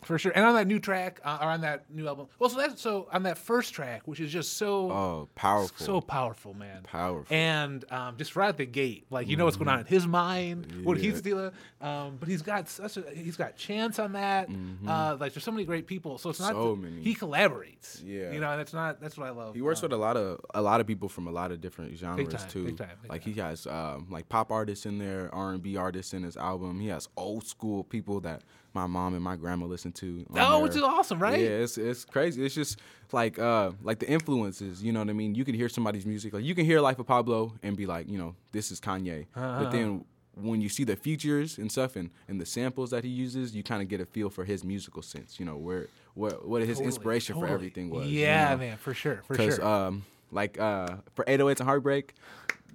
For 0.06 0.19
sure. 0.19 0.32
And 0.35 0.44
on 0.44 0.55
that 0.55 0.67
new 0.69 0.79
track, 0.79 1.20
uh, 1.25 1.38
or 1.41 1.49
on 1.49 1.62
that 1.62 1.91
new 1.91 2.06
album. 2.06 2.29
Well, 2.38 2.49
so 2.49 2.58
that's 2.58 2.81
so 2.81 3.08
on 3.12 3.25
that 3.25 3.38
first 3.38 3.75
track, 3.75 4.03
which 4.06 4.20
is 4.20 4.31
just 4.32 4.56
so 4.56 4.91
oh, 4.91 5.29
powerful. 5.35 5.85
so 5.85 6.00
powerful, 6.00 6.55
man. 6.55 6.82
Powerful. 6.85 7.35
And 7.35 7.85
um, 7.91 8.17
just 8.17 8.37
right 8.37 8.49
at 8.49 8.56
the 8.56 8.67
gate, 8.67 9.06
like 9.11 9.29
you 9.29 9.37
know 9.37 9.44
what's 9.47 9.56
going 9.56 9.69
on 9.69 9.81
in 9.81 9.87
his 9.87 10.06
mind, 10.06 10.85
what 10.85 10.97
he's 10.97 11.20
dealing. 11.20 11.50
Um, 11.81 12.17
but 12.20 12.29
he's 12.29 12.43
got 12.43 12.69
such 12.69 12.97
a 12.99 13.05
he's 13.12 13.37
got 13.37 13.56
chance 13.56 13.99
on 13.99 14.12
that. 14.12 14.49
Uh, 14.87 15.17
like 15.19 15.35
there's 15.35 15.44
so 15.44 15.50
many 15.50 15.64
great 15.64 15.87
people, 15.88 16.19
so 16.19 16.31
it's 16.31 16.41
not 16.41 16.53
So 16.53 16.76
many. 16.76 17.03
he 17.03 17.14
collaborates. 17.14 18.00
Yeah. 18.05 18.31
you 18.32 18.41
know, 18.41 18.50
and 18.50 18.61
that's 18.61 18.73
not 18.73 19.00
that's 19.00 19.19
what 19.19 19.26
I 19.26 19.31
love. 19.31 19.55
He 19.55 19.61
works 19.62 19.81
Um, 19.82 19.91
with 19.91 19.93
a 19.93 20.00
lot 20.00 20.17
of 20.17 20.41
a 20.55 20.62
lot 20.62 20.81
of 20.81 20.87
people 20.87 21.08
from 21.08 21.26
a 21.26 21.32
lot 21.32 21.50
of 21.50 21.61
different 21.61 21.97
genres 21.97 22.29
time, 22.32 22.49
too. 22.49 22.64
big 22.67 22.79
time, 22.79 22.91
big 23.03 23.11
like 23.11 23.25
he 23.25 23.32
has 23.35 23.67
um, 23.67 24.06
like 24.11 24.29
pop 24.29 24.53
artists 24.53 24.87
in 24.87 24.99
there, 24.99 25.35
R 25.35 25.53
and 25.53 25.62
B 25.62 25.76
artists 25.76 26.14
in 26.14 26.23
his 26.23 26.37
album. 26.37 26.79
He 26.81 26.88
has 26.88 27.08
old 27.17 27.47
school 27.47 27.82
people 27.85 28.20
that 28.20 28.43
my 28.76 28.87
mom 28.87 29.14
and 29.14 29.23
my 29.25 29.34
grandma 29.37 29.67
listen 29.67 29.91
to. 29.93 30.24
Oh, 30.31 30.34
there. 30.34 30.62
which 30.62 30.77
is 30.77 30.82
awesome, 30.82 31.19
right? 31.19 31.41
Yeah, 31.41 31.65
it's 31.65 31.77
it's 31.79 32.05
crazy. 32.05 32.44
It's 32.44 32.55
just 32.55 32.79
like 33.12 33.39
uh 33.39 33.72
like 33.82 33.98
the 33.98 34.08
influences. 34.08 34.82
You 34.84 34.93
know 34.93 35.01
what 35.01 35.08
I 35.10 35.15
mean? 35.15 35.34
You 35.34 35.44
can 35.44 35.55
hear 35.55 35.69
somebody's 35.69 36.06
music. 36.06 36.32
Like 36.34 36.44
you 36.44 36.55
can 36.55 36.65
hear 36.65 36.81
Life 36.81 36.98
of 36.98 37.06
Pablo 37.06 37.55
and 37.62 37.77
be 37.77 37.86
like, 37.86 38.08
you 38.08 38.19
know, 38.19 38.34
this 38.53 38.70
is 38.70 38.81
Kanye. 38.81 39.27
Uh-huh. 39.34 39.65
But 39.65 39.70
then 39.72 40.05
when 40.34 40.60
you 40.60 40.69
see 40.69 40.84
the 40.84 40.96
features 40.96 41.56
and 41.56 41.72
stuff 41.72 41.96
and, 41.96 42.10
and 42.29 42.39
the 42.41 42.44
samples 42.44 42.91
that 42.91 43.03
he 43.05 43.10
uses, 43.10 43.56
you 43.56 43.62
kind 43.62 43.81
of 43.82 43.89
get 43.89 44.01
a 44.03 44.06
feel 44.06 44.29
for 44.29 44.44
his 44.44 44.62
musical 44.62 45.01
sense. 45.03 45.41
You 45.41 45.46
know 45.46 45.56
where 45.56 45.86
what 46.15 46.46
what 46.46 46.60
his 46.62 46.77
Totally, 46.79 46.86
inspiration 46.86 47.34
for 47.41 47.46
everything 47.48 47.89
was. 47.91 48.06
you 48.06 48.20
Yeah, 48.20 48.51
know? 48.51 48.56
man, 48.58 48.77
for 48.77 48.93
sure, 48.94 49.22
for 49.27 49.34
sure. 49.34 49.65
um, 49.65 50.05
like 50.31 50.60
uh, 50.60 50.96
for 51.15 51.24
808s 51.24 51.60
and 51.60 51.69
Heartbreak, 51.69 52.12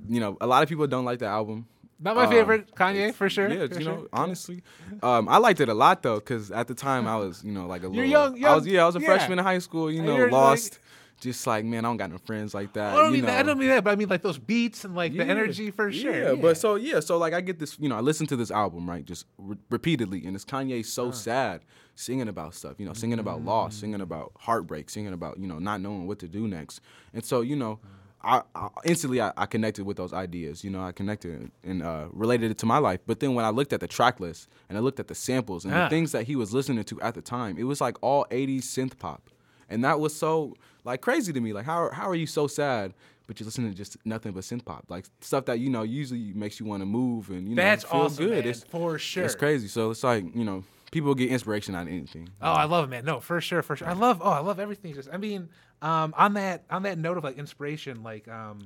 you 0.09 0.19
know, 0.19 0.37
a 0.41 0.47
lot 0.47 0.63
of 0.63 0.69
people 0.69 0.87
don't 0.87 1.05
like 1.05 1.19
the 1.19 1.27
album. 1.27 1.67
Not 2.01 2.15
my 2.15 2.25
um, 2.25 2.31
favorite 2.31 2.75
Kanye 2.75 3.13
for 3.13 3.29
sure. 3.29 3.49
Yeah, 3.49 3.67
for 3.67 3.75
you 3.75 3.81
sure. 3.81 3.95
know, 3.97 4.07
honestly, 4.11 4.63
um, 5.03 5.29
I 5.29 5.37
liked 5.37 5.59
it 5.59 5.69
a 5.69 5.73
lot 5.73 6.01
though, 6.03 6.15
because 6.19 6.51
at 6.51 6.67
the 6.67 6.75
time 6.75 7.07
I 7.07 7.15
was, 7.17 7.43
you 7.43 7.51
know, 7.51 7.67
like 7.67 7.83
a 7.83 7.87
little. 7.87 8.03
young- 8.03 8.43
I 8.43 8.55
was, 8.55 8.65
yeah, 8.67 8.83
I 8.83 8.85
was 8.85 8.95
a 8.95 8.99
yeah. 8.99 9.05
freshman 9.05 9.39
in 9.39 9.45
high 9.45 9.59
school. 9.59 9.91
You 9.91 10.01
know, 10.01 10.15
you're 10.15 10.25
like- 10.25 10.31
lost. 10.31 10.79
just 11.19 11.45
like, 11.45 11.63
man, 11.63 11.85
I 11.85 11.89
don't 11.89 11.97
got 11.97 12.09
no 12.09 12.17
friends 12.17 12.55
like 12.55 12.73
that. 12.73 12.93
I 12.93 12.97
don't 12.97 13.11
mean 13.11 13.21
know. 13.21 13.27
that. 13.27 13.39
I 13.39 13.43
don't 13.43 13.59
mean 13.59 13.69
that, 13.69 13.83
but 13.83 13.91
I 13.91 13.95
mean 13.95 14.09
like 14.09 14.23
those 14.23 14.39
beats 14.39 14.83
and 14.83 14.95
like 14.95 15.15
the 15.15 15.23
energy 15.23 15.69
for 15.69 15.91
sure. 15.91 16.13
Yeah, 16.13 16.33
but 16.33 16.57
so 16.57 16.73
yeah, 16.75 16.99
so 16.99 17.19
like 17.19 17.33
I 17.33 17.41
get 17.41 17.59
this, 17.59 17.77
you 17.79 17.87
know, 17.89 17.95
I 17.95 17.99
listen 17.99 18.25
to 18.27 18.35
this 18.35 18.49
album 18.49 18.89
right, 18.89 19.05
just 19.05 19.27
re- 19.37 19.57
repeatedly, 19.69 20.25
and 20.25 20.35
it's 20.35 20.43
Kanye 20.45 20.83
so 20.83 21.11
sad, 21.11 21.61
singing 21.93 22.27
about 22.27 22.55
stuff, 22.55 22.79
you 22.79 22.87
know, 22.87 22.93
singing 22.93 23.19
about 23.19 23.45
loss, 23.45 23.75
singing 23.75 24.01
about 24.01 24.31
heartbreak, 24.39 24.89
singing 24.89 25.13
about 25.13 25.37
you 25.39 25.45
know 25.45 25.59
not 25.59 25.79
knowing 25.79 26.07
what 26.07 26.17
to 26.19 26.27
do 26.27 26.47
next, 26.47 26.81
and 27.13 27.23
so 27.23 27.41
you 27.41 27.55
know. 27.55 27.79
I, 28.23 28.41
I 28.55 28.67
instantly 28.85 29.19
I, 29.21 29.31
I 29.35 29.45
connected 29.47 29.85
with 29.85 29.97
those 29.97 30.13
ideas, 30.13 30.63
you 30.63 30.69
know. 30.69 30.81
I 30.83 30.91
connected 30.91 31.51
and 31.63 31.81
uh, 31.81 32.05
related 32.11 32.51
it 32.51 32.57
to 32.59 32.65
my 32.65 32.77
life. 32.77 32.99
But 33.07 33.19
then 33.19 33.33
when 33.33 33.45
I 33.45 33.49
looked 33.49 33.73
at 33.73 33.79
the 33.79 33.87
track 33.87 34.19
list 34.19 34.47
and 34.69 34.77
I 34.77 34.81
looked 34.81 34.99
at 34.99 35.07
the 35.07 35.15
samples 35.15 35.65
and 35.65 35.73
Ah. 35.73 35.83
the 35.85 35.89
things 35.89 36.11
that 36.11 36.25
he 36.27 36.35
was 36.35 36.53
listening 36.53 36.83
to 36.83 37.01
at 37.01 37.15
the 37.15 37.21
time, 37.21 37.57
it 37.57 37.63
was 37.63 37.81
like 37.81 37.97
all 38.01 38.25
'80s 38.29 38.63
synth 38.63 38.97
pop, 38.99 39.29
and 39.69 39.83
that 39.83 39.99
was 39.99 40.15
so 40.15 40.55
like 40.83 41.01
crazy 41.01 41.33
to 41.33 41.41
me. 41.41 41.51
Like 41.53 41.65
how 41.65 41.89
how 41.91 42.07
are 42.09 42.15
you 42.15 42.27
so 42.27 42.45
sad, 42.47 42.93
but 43.27 43.39
you're 43.39 43.45
listening 43.45 43.71
to 43.71 43.77
just 43.77 43.97
nothing 44.05 44.33
but 44.33 44.43
synth 44.43 44.65
pop, 44.65 44.85
like 44.89 45.05
stuff 45.21 45.45
that 45.45 45.59
you 45.59 45.69
know 45.69 45.81
usually 45.81 46.31
makes 46.33 46.59
you 46.59 46.65
want 46.67 46.81
to 46.81 46.85
move 46.85 47.29
and 47.31 47.47
you 47.49 47.55
know 47.55 47.61
that's 47.63 47.83
feel 47.85 48.01
awesome, 48.01 48.25
good. 48.25 48.43
man, 48.45 48.47
It's 48.47 48.63
for 48.65 48.99
sure. 48.99 49.23
it's 49.25 49.35
crazy. 49.35 49.67
So 49.67 49.89
it's 49.91 50.03
like 50.03 50.25
you 50.35 50.43
know 50.43 50.63
people 50.91 51.15
get 51.15 51.29
inspiration 51.31 51.73
of 51.75 51.87
anything. 51.87 52.29
Oh, 52.41 52.51
I 52.51 52.65
love 52.65 52.85
it, 52.85 52.87
man. 52.89 53.05
No, 53.05 53.19
for 53.19 53.41
sure, 53.41 53.61
for 53.61 53.75
sure. 53.75 53.87
I 53.89 53.93
love. 53.93 54.21
Oh, 54.23 54.29
I 54.29 54.39
love 54.39 54.59
everything. 54.59 54.93
Just, 54.93 55.09
I 55.11 55.17
mean, 55.17 55.49
um, 55.81 56.13
on 56.17 56.33
that 56.35 56.65
on 56.69 56.83
that 56.83 56.97
note 56.97 57.17
of 57.17 57.23
like 57.23 57.37
inspiration, 57.37 58.03
like 58.03 58.27
um, 58.27 58.59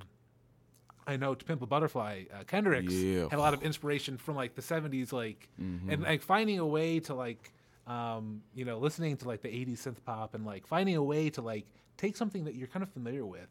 I 1.07 1.17
know 1.17 1.35
to 1.35 1.45
Pimp 1.45 1.61
a 1.61 1.65
Butterfly, 1.67 2.23
uh, 2.33 2.43
Kendrick's 2.45 2.93
Yeah. 2.93 3.23
had 3.29 3.33
a 3.33 3.39
lot 3.39 3.53
of 3.53 3.61
inspiration 3.63 4.17
from 4.17 4.35
like 4.35 4.55
the 4.55 4.61
'70s, 4.61 5.13
like 5.13 5.47
and 5.57 6.01
like 6.03 6.21
finding 6.21 6.59
a 6.59 6.65
way 6.65 6.99
to 7.01 7.13
like, 7.13 7.53
um, 7.87 8.41
you 8.55 8.65
know, 8.65 8.79
listening 8.79 9.17
to 9.17 9.27
like 9.27 9.41
the 9.41 9.49
'80s 9.49 9.77
synth 9.83 10.03
pop 10.03 10.33
and 10.33 10.45
like 10.45 10.65
finding 10.65 10.95
a 10.95 11.03
way 11.03 11.29
to 11.31 11.41
like 11.41 11.65
take 11.97 12.17
something 12.17 12.45
that 12.45 12.55
you're 12.55 12.67
kind 12.67 12.83
of 12.83 12.89
familiar 12.91 13.25
with, 13.25 13.47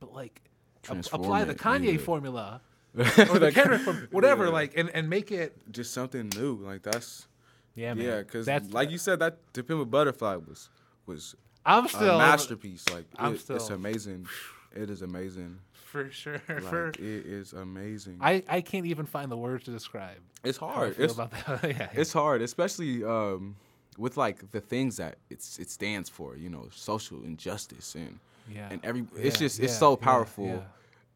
but 0.00 0.12
like 0.14 0.40
ap- 0.88 1.04
apply 1.12 1.44
the 1.44 1.54
Kanye 1.54 1.92
yeah. 1.94 1.98
formula 1.98 2.60
or 2.96 3.38
the 3.40 3.50
Kendrick 3.52 3.80
form- 3.82 4.06
whatever, 4.12 4.44
Yeah. 4.44 4.50
like 4.50 4.76
and 4.78 4.88
and 4.90 5.10
make 5.10 5.32
it. 5.32 5.56
just 5.72 5.92
something 5.92 6.30
new. 6.36 6.54
Like 6.56 6.82
that's 6.84 7.26
Yeah, 7.74 7.94
man. 7.94 8.04
yeah, 8.06 8.18
because 8.18 8.46
that's 8.46 8.72
like 8.72 8.90
you 8.90 8.98
said, 8.98 9.18
that 9.18 9.38
To 9.54 9.62
Pimp 9.62 9.80
a 9.80 9.84
Butterfly 9.84 10.36
was 10.36 10.68
was 11.06 11.34
I'm 11.66 11.88
still 11.88 12.00
a 12.00 12.04
still 12.04 12.18
masterpiece. 12.18 12.88
Like 12.90 13.06
I'm 13.16 13.34
it- 13.34 13.50
it's 13.50 13.70
amazing. 13.70 14.26
It 14.74 14.90
is 14.90 15.02
amazing. 15.02 15.58
for 15.72 16.10
sure. 16.10 16.42
Like, 16.48 16.62
for 16.62 16.88
it 16.88 16.98
is 17.00 17.52
amazing. 17.52 18.18
I, 18.20 18.42
I 18.48 18.60
can't 18.60 18.86
even 18.86 19.06
find 19.06 19.30
the 19.30 19.36
words 19.36 19.64
to 19.64 19.70
describe. 19.70 20.18
it's 20.42 20.58
hard. 20.58 20.96
It's, 20.98 21.14
about 21.14 21.30
that. 21.30 21.46
yeah, 21.62 21.68
yeah. 21.78 21.88
it's 21.92 22.12
hard, 22.12 22.42
especially 22.42 23.04
um, 23.04 23.54
with 23.96 24.16
like 24.16 24.50
the 24.50 24.60
things 24.60 24.96
that 24.96 25.18
it's 25.30 25.58
it 25.60 25.70
stands 25.70 26.08
for. 26.08 26.36
You 26.36 26.50
know, 26.50 26.68
social 26.72 27.22
injustice 27.22 27.94
and 27.94 28.18
yeah. 28.52 28.68
and 28.70 28.84
every 28.84 29.04
it's 29.16 29.36
Yeah, 29.40 29.46
just 29.46 29.60
it's 29.60 29.78
so 29.78 29.96
powerful. 29.96 30.64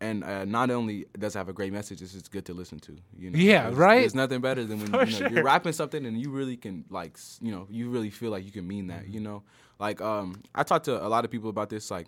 And 0.00 0.22
uh, 0.22 0.44
not 0.44 0.70
only 0.70 1.06
does 1.18 1.34
it 1.34 1.38
have 1.38 1.48
a 1.48 1.52
great 1.52 1.72
message, 1.72 2.00
it's 2.02 2.12
just 2.12 2.30
good 2.30 2.44
to 2.46 2.54
listen 2.54 2.78
to. 2.80 2.96
You 3.18 3.30
know, 3.30 3.38
Yeah, 3.38 3.62
There's- 3.62 3.74
right? 3.76 3.98
There's 4.00 4.14
nothing 4.14 4.40
better 4.40 4.64
than 4.64 4.78
when 4.78 4.86
you 4.92 4.98
know, 4.98 5.04
sure. 5.06 5.28
you're 5.28 5.42
rapping 5.42 5.72
something 5.72 6.06
and 6.06 6.20
you 6.20 6.30
really 6.30 6.56
can 6.56 6.84
like, 6.88 7.18
you 7.40 7.50
know, 7.50 7.66
you 7.68 7.90
really 7.90 8.10
feel 8.10 8.30
like 8.30 8.44
you 8.44 8.52
can 8.52 8.66
mean 8.66 8.86
that. 8.88 9.02
Mm-hmm. 9.02 9.12
You 9.14 9.20
know, 9.20 9.42
like 9.80 10.00
um, 10.00 10.42
I 10.54 10.62
talked 10.62 10.84
to 10.84 11.04
a 11.04 11.08
lot 11.08 11.24
of 11.24 11.30
people 11.32 11.50
about 11.50 11.68
this, 11.68 11.90
like, 11.90 12.06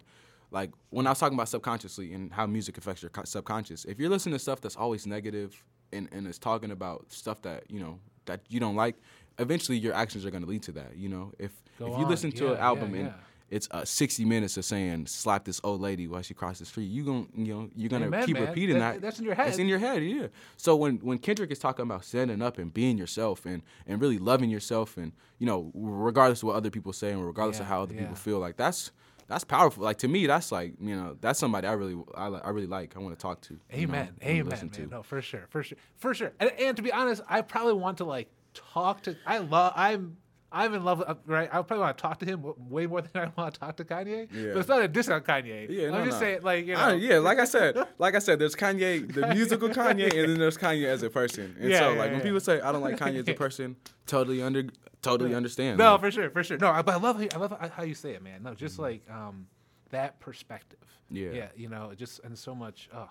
like 0.53 0.71
when 0.91 1.07
I 1.07 1.11
was 1.11 1.19
talking 1.19 1.37
about 1.37 1.49
subconsciously 1.49 2.13
and 2.13 2.33
how 2.33 2.47
music 2.47 2.79
affects 2.79 3.03
your 3.03 3.11
subconscious. 3.25 3.85
If 3.85 3.99
you're 3.99 4.09
listening 4.11 4.35
to 4.35 4.39
stuff 4.39 4.61
that's 4.61 4.77
always 4.77 5.07
negative 5.07 5.63
and 5.93 6.09
and 6.13 6.27
is 6.29 6.39
talking 6.39 6.71
about 6.71 7.07
stuff 7.13 7.43
that 7.43 7.65
you 7.69 7.81
know 7.81 7.99
that 8.27 8.41
you 8.49 8.61
don't 8.61 8.77
like, 8.77 8.97
eventually 9.39 9.79
your 9.79 9.95
actions 9.95 10.25
are 10.27 10.31
going 10.31 10.43
to 10.45 10.49
lead 10.49 10.63
to 10.65 10.73
that. 10.73 10.97
You 10.97 11.09
know, 11.09 11.33
if 11.39 11.51
Go 11.79 11.87
if 11.87 11.99
you 11.99 12.05
on. 12.05 12.11
listen 12.11 12.31
to 12.33 12.45
Yeah, 12.47 12.51
an 12.53 12.57
album 12.59 12.95
yeah, 12.95 13.01
and 13.01 13.09
yeah. 13.09 13.15
It's 13.51 13.69
uh, 13.73 13.85
60 13.85 14.25
minutes 14.25 14.57
of 14.57 14.65
saying 14.65 15.07
slap 15.07 15.45
this 15.45 15.61
old 15.65 15.81
lady 15.81 16.07
while 16.07 16.23
she 16.23 16.35
crosses 16.35 16.61
the 16.61 16.67
street. 16.67 16.85
You 16.85 17.05
gon' 17.05 17.29
you 17.35 17.55
know 17.55 17.71
you're 17.75 17.89
gonna 17.89 18.07
Amen, 18.07 18.25
keep 18.25 18.37
man. 18.37 18.47
repeating 18.47 18.79
That- 18.79 18.95
that. 18.95 19.03
that's 19.03 19.19
in 19.19 19.25
your 19.25 19.35
head. 19.35 19.49
It's 19.49 19.57
head. 19.57 19.63
in 19.63 19.69
your 19.69 19.79
head, 19.79 20.03
yeah. 20.05 20.29
So 20.57 20.77
when 20.77 20.97
when 20.99 21.19
Kendrick 21.19 21.51
is 21.51 21.59
talking 21.59 21.83
about 21.83 22.05
standing 22.05 22.41
up 22.41 22.59
and 22.59 22.73
being 22.73 22.97
yourself 22.97 23.45
and 23.47 23.63
and 23.87 24.01
really 24.01 24.19
loving 24.19 24.51
yourself 24.51 24.97
and 24.97 25.13
you 25.39 25.47
know 25.47 25.71
regardless 25.75 26.43
of 26.43 26.49
what 26.49 26.57
other 26.57 26.71
people 26.71 26.93
say 26.93 27.11
and 27.11 27.27
regardless 27.27 27.61
of 27.61 27.67
how 27.67 27.83
other 27.83 27.95
yeah. 27.95 28.01
people 28.03 28.17
feel, 28.17 28.39
like 28.39 28.57
that's 28.57 28.93
that's 29.31 29.45
powerful. 29.45 29.85
Like 29.85 29.99
to 29.99 30.09
me, 30.09 30.27
that's 30.27 30.51
like 30.51 30.75
you 30.81 30.97
know 30.97 31.17
that's 31.21 31.39
somebody 31.39 31.67
I 31.67 31.73
really 31.73 31.97
I, 32.15 32.27
I 32.27 32.51
really 32.51 32.67
like. 32.67 32.97
I 32.97 32.99
want 32.99 33.17
to 33.17 33.23
talk 33.23 33.41
to. 33.43 33.55
you 33.55 33.87
know, 33.87 33.95
Amen. 33.95 34.17
Amen. 34.23 34.49
Man. 34.49 34.69
to. 34.71 34.87
No, 34.87 35.03
for 35.05 35.23
sure. 35.23 35.47
For 35.51 35.63
sure. 35.63 35.79
For 35.97 36.15
sure. 36.15 36.33
And, 36.41 36.51
and 36.59 36.77
to 36.77 36.83
be 36.83 36.93
honest, 36.93 37.23
I 37.29 37.43
probably 37.43 37.75
want 37.75 37.99
to 37.99 38.05
like 38.05 38.29
talk 38.55 39.03
to. 39.03 39.17
I 39.27 39.39
love. 39.39 39.73
I'm. 39.77 40.17
I'm 40.53 40.75
in 40.75 40.83
love 40.85 40.99
with. 40.99 41.09
uh, 41.09 41.15
Right. 41.27 41.49
I 41.49 41.63
probably 41.63 41.79
want 41.79 41.97
to 41.97 42.03
talk 42.03 42.19
to 42.21 42.27
him 42.27 42.45
way 42.69 42.87
more 42.87 43.01
than 43.03 43.11
I 43.15 43.31
want 43.37 43.55
to 43.55 43.61
talk 43.61 43.77
to 43.77 43.85
Kanye. 43.85 44.29
Yeah. 44.33 44.53
But 44.53 44.59
it's 44.61 44.69
not 44.69 44.83
a 44.83 44.89
diss 44.89 45.09
on 45.09 45.21
Kanye. 45.21 45.69
Yeah, 45.71 45.87
I'm 45.87 45.93
no, 45.93 46.05
just 46.07 46.17
no. 46.21 46.27
saying, 46.27 46.43
like 46.43 46.67
you 46.67 46.75
know. 46.75 46.81
I- 46.81 46.95
yeah, 46.95 47.19
like 47.19 47.39
I 47.39 47.45
said, 47.45 47.77
like 47.99 48.15
I 48.15 48.19
said, 48.19 48.39
there's 48.39 48.57
Kanye, 48.57 49.13
the 49.13 49.29
musical 49.35 49.69
Kanye, 49.81 50.11
and 50.13 50.31
then 50.33 50.39
there's 50.39 50.59
Kanye 50.59 50.87
as 50.87 51.03
a 51.03 51.11
person. 51.11 51.55
And 51.61 51.71
Yeah, 51.71 51.79
so, 51.81 51.93
yeah, 51.93 51.99
like 51.99 52.11
when 52.13 52.21
people 52.21 52.41
say 52.41 52.61
I 52.61 52.73
don't 52.73 52.83
like 52.83 52.97
Kanye 52.99 53.21
as 53.21 53.29
a 53.29 53.35
person, 53.35 53.77
totally 54.07 54.43
under, 54.43 54.65
totally 55.03 55.35
understand. 55.35 55.79
No, 55.79 55.93
Like, 55.93 56.01
for 56.01 56.11
sure, 56.11 56.31
for 56.31 56.43
sure. 56.43 56.59
No, 56.59 56.69
I- 56.71 56.83
but 56.83 56.95
I 56.95 56.99
love 56.99 57.21
I 57.33 57.37
love 57.39 57.57
how- 57.73 57.83
you 57.85 57.95
say 57.95 58.13
it, 58.13 58.23
man. 58.23 58.43
No, 58.43 58.55
just 58.55 58.79
like 58.79 59.03
um, 59.11 59.47
that 59.91 60.19
perspective. 60.21 60.79
Yeah. 61.11 61.31
Yeah. 61.33 61.49
You 61.57 61.69
know, 61.69 61.93
just 61.97 62.21
and 62.25 62.37
so 62.37 62.55
much. 62.55 62.89
Oh, 62.95 63.09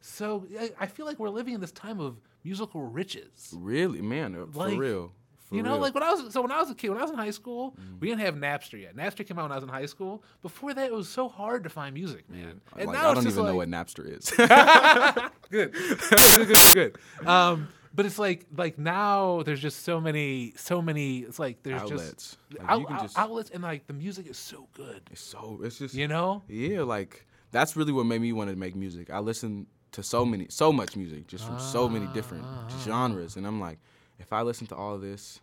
so 0.00 0.46
I- 0.58 0.72
I 0.80 0.86
feel 0.86 1.04
like 1.06 1.18
we're 1.18 1.28
living 1.28 1.54
in 1.54 1.60
this 1.60 1.72
time 1.72 2.00
of 2.00 2.16
musical 2.44 2.82
riches. 2.82 3.52
really, 3.56 4.00
man, 4.00 4.34
uh, 4.34 4.46
for 4.46 4.68
Like, 4.68 4.78
real. 4.78 5.12
For 5.48 5.54
you 5.56 5.62
know, 5.62 5.70
real. 5.70 5.78
Mm. 5.78 5.82
like 5.82 5.94
when 5.94 6.02
I 6.02 6.12
was 6.12 6.32
so 6.32 6.42
when 6.42 6.52
I 6.52 6.60
was 6.60 6.70
a 6.70 6.74
kid, 6.74 6.90
when 6.90 6.98
I 6.98 7.02
was 7.02 7.10
in 7.10 7.16
high 7.16 7.30
school, 7.30 7.74
we 8.00 8.08
didn't 8.08 8.20
have 8.20 8.34
Napster 8.34 8.80
yet. 8.80 8.94
Napster 8.96 9.26
came 9.26 9.38
out 9.38 9.44
when 9.44 9.52
I 9.52 9.54
was 9.56 9.64
in 9.64 9.70
high 9.70 9.86
school. 9.86 10.22
Before 10.42 10.74
that, 10.74 10.86
it 10.86 10.92
was 10.92 11.08
so 11.08 11.28
hard 11.28 11.64
to 11.64 11.70
find 11.70 11.94
music, 11.94 12.28
man. 12.30 12.60
And 12.76 12.86
Like, 12.88 12.96
now 12.98 13.08
I 13.08 13.10
it's 13.12 13.14
don't 13.16 13.24
just 13.24 13.36
even 13.38 13.46
know 13.46 13.56
what 13.56 13.68
Napster 13.68 14.04
is. 14.06 14.30
good, 15.50 15.72
good, 15.72 16.48
good, 16.48 16.48
good, 16.48 16.74
good. 16.74 17.26
Um, 17.26 17.68
but 17.94 18.04
it's 18.06 18.18
like 18.18 18.46
like 18.56 18.78
now 18.78 19.42
there's 19.44 19.60
just 19.60 19.84
so 19.84 20.00
many, 20.00 20.52
so 20.56 20.82
many. 20.82 21.20
It's 21.20 21.38
like 21.38 21.62
there's 21.62 21.80
Outlets. 21.82 22.36
just, 22.50 22.62
Like, 22.62 22.70
out- 22.70 23.00
just- 23.02 23.18
outlets, 23.18 23.50
and 23.50 23.62
like 23.62 23.86
the 23.86 23.94
music 23.94 24.26
is 24.28 24.36
so 24.36 24.68
good. 24.74 25.02
it's 25.10 25.20
so 25.20 25.60
it's 25.62 25.78
just 25.78 25.94
You 25.94 26.08
know? 26.08 26.42
yeah, 26.48 26.82
like 26.82 27.26
that's 27.50 27.76
really 27.76 27.92
what 27.92 28.04
made 28.06 28.20
me 28.20 28.32
want 28.32 28.50
to 28.50 28.56
make 28.56 28.76
music. 28.76 29.10
I 29.10 29.18
listen 29.20 29.66
to 29.92 30.02
so 30.02 30.24
many, 30.24 30.46
so 30.50 30.70
much 30.70 30.96
music, 30.96 31.26
just 31.26 31.46
from 31.46 31.58
so 31.58 31.88
many 31.88 32.06
different 32.08 32.44
Ah. 32.46 32.68
genres, 32.84 33.36
and 33.36 33.46
I'm 33.46 33.58
like, 33.58 33.78
if 34.18 34.32
I 34.32 34.42
listen 34.42 34.66
to 34.68 34.76
all 34.76 34.94
of 34.94 35.00
this, 35.00 35.40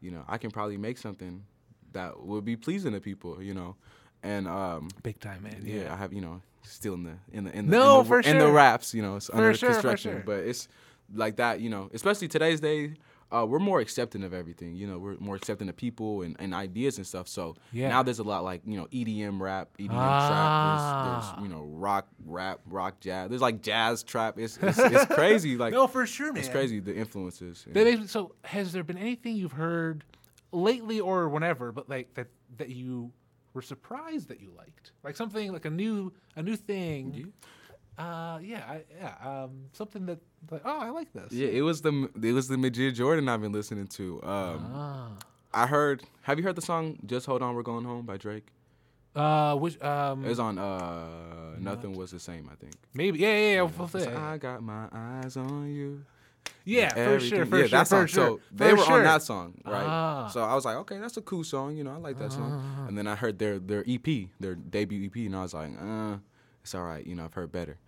you 0.00 0.10
know, 0.10 0.24
I 0.28 0.38
can 0.38 0.50
probably 0.50 0.76
make 0.76 0.98
something 0.98 1.44
that 1.92 2.20
would 2.20 2.44
be 2.44 2.56
pleasing 2.56 2.92
to 2.92 3.00
people, 3.00 3.42
you 3.42 3.54
know, 3.54 3.76
and 4.22 4.46
um, 4.46 4.88
Big 5.02 5.18
time, 5.20 5.42
man. 5.42 5.62
yeah, 5.64 5.92
I 5.92 5.96
have 5.96 6.12
you 6.12 6.20
know 6.20 6.40
still 6.62 6.94
in 6.94 7.04
the 7.04 7.14
in 7.32 7.44
the 7.44 7.56
in 7.56 7.66
the 7.66 7.72
No, 7.76 8.00
in 8.00 8.04
the, 8.04 8.08
for 8.08 8.20
in 8.20 8.38
the 8.38 8.50
raps, 8.50 8.94
you 8.94 9.02
know, 9.02 9.16
it's 9.16 9.30
under 9.30 9.54
sure, 9.54 9.70
for 9.70 9.74
construction, 9.74 10.12
sure. 10.12 10.22
but 10.24 10.40
it's 10.40 10.68
like 11.14 11.36
that, 11.36 11.60
you 11.60 11.70
know, 11.70 11.90
especially 11.92 12.28
today's 12.28 12.60
day. 12.60 12.94
Uh, 13.32 13.46
we're 13.48 13.60
more 13.60 13.78
accepting 13.80 14.24
of 14.24 14.34
everything, 14.34 14.74
you 14.74 14.86
know. 14.88 14.98
We're 14.98 15.16
more 15.18 15.36
accepting 15.36 15.68
of 15.68 15.76
people 15.76 16.22
and, 16.22 16.34
and 16.40 16.52
ideas 16.52 16.96
and 16.98 17.06
stuff. 17.06 17.28
So 17.28 17.56
Yeah. 17.72 17.88
now 17.88 18.02
there's 18.02 18.18
a 18.18 18.24
lot 18.24 18.42
like 18.42 18.62
you 18.66 18.76
know 18.76 18.86
EDM 18.86 19.40
rap, 19.40 19.68
EDM 19.78 19.88
Ah. 19.92 20.28
trap. 20.28 21.04
There's, 21.22 21.32
there's 21.36 21.42
you 21.48 21.54
know 21.54 21.62
rock 21.70 22.08
rap, 22.24 22.60
rock 22.66 22.98
jazz. 23.00 23.28
There's 23.28 23.40
like 23.42 23.62
jazz 23.62 24.02
trap. 24.02 24.38
It's 24.38 24.58
it's, 24.60 24.78
it's 24.78 25.04
crazy. 25.14 25.56
Like 25.56 25.72
No, 25.72 25.86
for 25.86 26.06
sure, 26.06 26.32
man. 26.32 26.40
it's 26.40 26.48
crazy 26.48 26.80
the 26.80 26.94
influences. 26.96 27.64
That 27.70 27.84
makes 27.84 28.00
me- 28.00 28.06
so, 28.08 28.34
has 28.44 28.72
there 28.72 28.82
been 28.82 28.98
anything 28.98 29.36
you've 29.36 29.52
heard 29.52 30.02
lately 30.52 30.98
or 31.00 31.28
whenever, 31.28 31.70
but 31.72 31.88
like 31.88 32.12
that 32.14 32.26
that 32.58 32.70
you 32.70 33.12
were 33.54 33.62
surprised 33.62 34.28
that 34.28 34.40
you 34.40 34.52
liked, 34.56 34.92
like 35.04 35.16
something 35.16 35.52
like 35.52 35.64
a 35.66 35.70
new 35.70 36.12
a 36.36 36.42
new 36.42 36.56
thing? 36.56 37.32
Uh, 38.00 38.38
yeah, 38.42 38.62
I, 38.68 38.82
yeah, 39.00 39.14
um, 39.44 39.50
something 39.72 40.06
that 40.06 40.18
like, 40.50 40.62
oh, 40.64 40.78
I 40.78 40.90
like 40.90 41.12
this. 41.12 41.32
yeah, 41.32 41.48
it 41.48 41.62
was 41.62 41.82
the 41.82 42.08
it 42.22 42.32
was 42.32 42.48
the 42.48 42.56
Majid 42.58 42.94
Jordan 42.94 43.28
I've 43.28 43.42
been 43.42 43.52
listening 43.52 43.86
to. 43.98 44.20
Um, 44.22 44.72
Ah. 44.74 45.08
I 45.52 45.66
heard. 45.66 46.02
Have 46.22 46.38
you 46.38 46.44
heard 46.44 46.56
the 46.56 46.62
song 46.62 46.96
"Just 47.04 47.26
Hold 47.26 47.42
On, 47.42 47.54
We're 47.54 47.62
Going 47.62 47.84
Home" 47.84 48.06
by 48.06 48.16
Drake? 48.16 48.46
Uh, 49.14 49.56
which 49.56 49.80
um, 49.82 50.24
It 50.24 50.28
was 50.28 50.38
on 50.38 50.56
uh 50.58 51.56
Nothing 51.58 51.94
Was 51.94 52.12
the 52.12 52.20
Same, 52.20 52.48
I 52.50 52.54
think. 52.54 52.74
maybe 52.94 53.18
yeah, 53.18 53.36
yeah, 53.36 53.52
yeah. 53.54 53.62
we'll 53.62 53.88
say- 53.88 54.06
I 54.14 54.38
got 54.38 54.62
my 54.62 54.86
eyes 54.92 55.36
on 55.36 55.68
you. 55.68 56.04
yeah, 56.64 56.94
for 56.94 57.18
sure, 57.18 57.44
for 57.44 57.56
yeah, 57.56 57.62
sure, 57.64 57.68
that 57.78 57.88
song. 57.88 58.02
for 58.02 58.08
sure. 58.08 58.26
So 58.28 58.40
they 58.52 58.70
for 58.70 58.76
were 58.76 58.84
sure. 58.84 58.98
on 58.98 59.02
that 59.04 59.22
song, 59.22 59.54
right? 59.66 59.84
Ah. 59.84 60.28
So 60.28 60.42
I 60.44 60.54
was 60.54 60.64
like, 60.64 60.76
okay, 60.76 60.98
that's 60.98 61.16
a 61.16 61.22
cool 61.22 61.42
song. 61.42 61.76
You 61.76 61.82
know, 61.84 61.90
I 61.92 61.96
like 61.96 62.18
that 62.18 62.32
song. 62.32 62.86
And 62.88 62.96
then 62.96 63.06
I 63.08 63.16
heard 63.16 63.38
their 63.40 63.58
their 63.58 63.84
EP, 63.86 64.06
their 64.38 64.54
debut 64.54 65.06
EP, 65.06 65.16
and 65.26 65.34
I 65.36 65.42
was 65.42 65.54
like, 65.54 65.70
uh, 65.80 66.18
it's 66.62 66.74
all 66.74 66.84
right. 66.84 67.06
You 67.06 67.14
know, 67.14 67.24
I've 67.24 67.34
heard 67.34 67.52
better. 67.52 67.78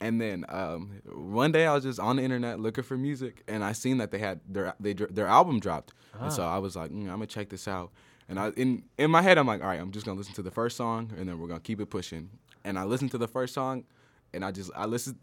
And 0.00 0.20
then 0.20 0.44
um, 0.48 1.00
one 1.12 1.50
day 1.50 1.66
I 1.66 1.74
was 1.74 1.82
just 1.82 1.98
on 1.98 2.16
the 2.16 2.22
internet 2.22 2.60
looking 2.60 2.84
for 2.84 2.96
music, 2.96 3.42
and 3.48 3.64
I 3.64 3.72
seen 3.72 3.98
that 3.98 4.10
they 4.12 4.18
had 4.18 4.40
their 4.48 4.74
they 4.78 4.92
their 4.92 5.26
album 5.26 5.58
dropped, 5.58 5.92
and 6.20 6.32
so 6.32 6.44
I 6.44 6.58
was 6.58 6.76
like, 6.76 6.90
mm, 6.92 7.02
I'm 7.02 7.06
gonna 7.08 7.26
check 7.26 7.48
this 7.48 7.66
out. 7.66 7.90
And 8.28 8.38
I 8.38 8.50
in 8.50 8.84
in 8.96 9.10
my 9.10 9.22
head 9.22 9.38
I'm 9.38 9.46
like, 9.48 9.60
all 9.60 9.66
right, 9.66 9.80
I'm 9.80 9.90
just 9.90 10.06
gonna 10.06 10.16
listen 10.18 10.34
to 10.34 10.42
the 10.42 10.52
first 10.52 10.76
song, 10.76 11.12
and 11.18 11.28
then 11.28 11.40
we're 11.40 11.48
gonna 11.48 11.58
keep 11.58 11.80
it 11.80 11.86
pushing. 11.86 12.30
And 12.64 12.78
I 12.78 12.84
listened 12.84 13.10
to 13.10 13.18
the 13.18 13.26
first 13.26 13.54
song, 13.54 13.84
and 14.32 14.44
I 14.44 14.52
just 14.52 14.70
I 14.76 14.86
listened. 14.86 15.16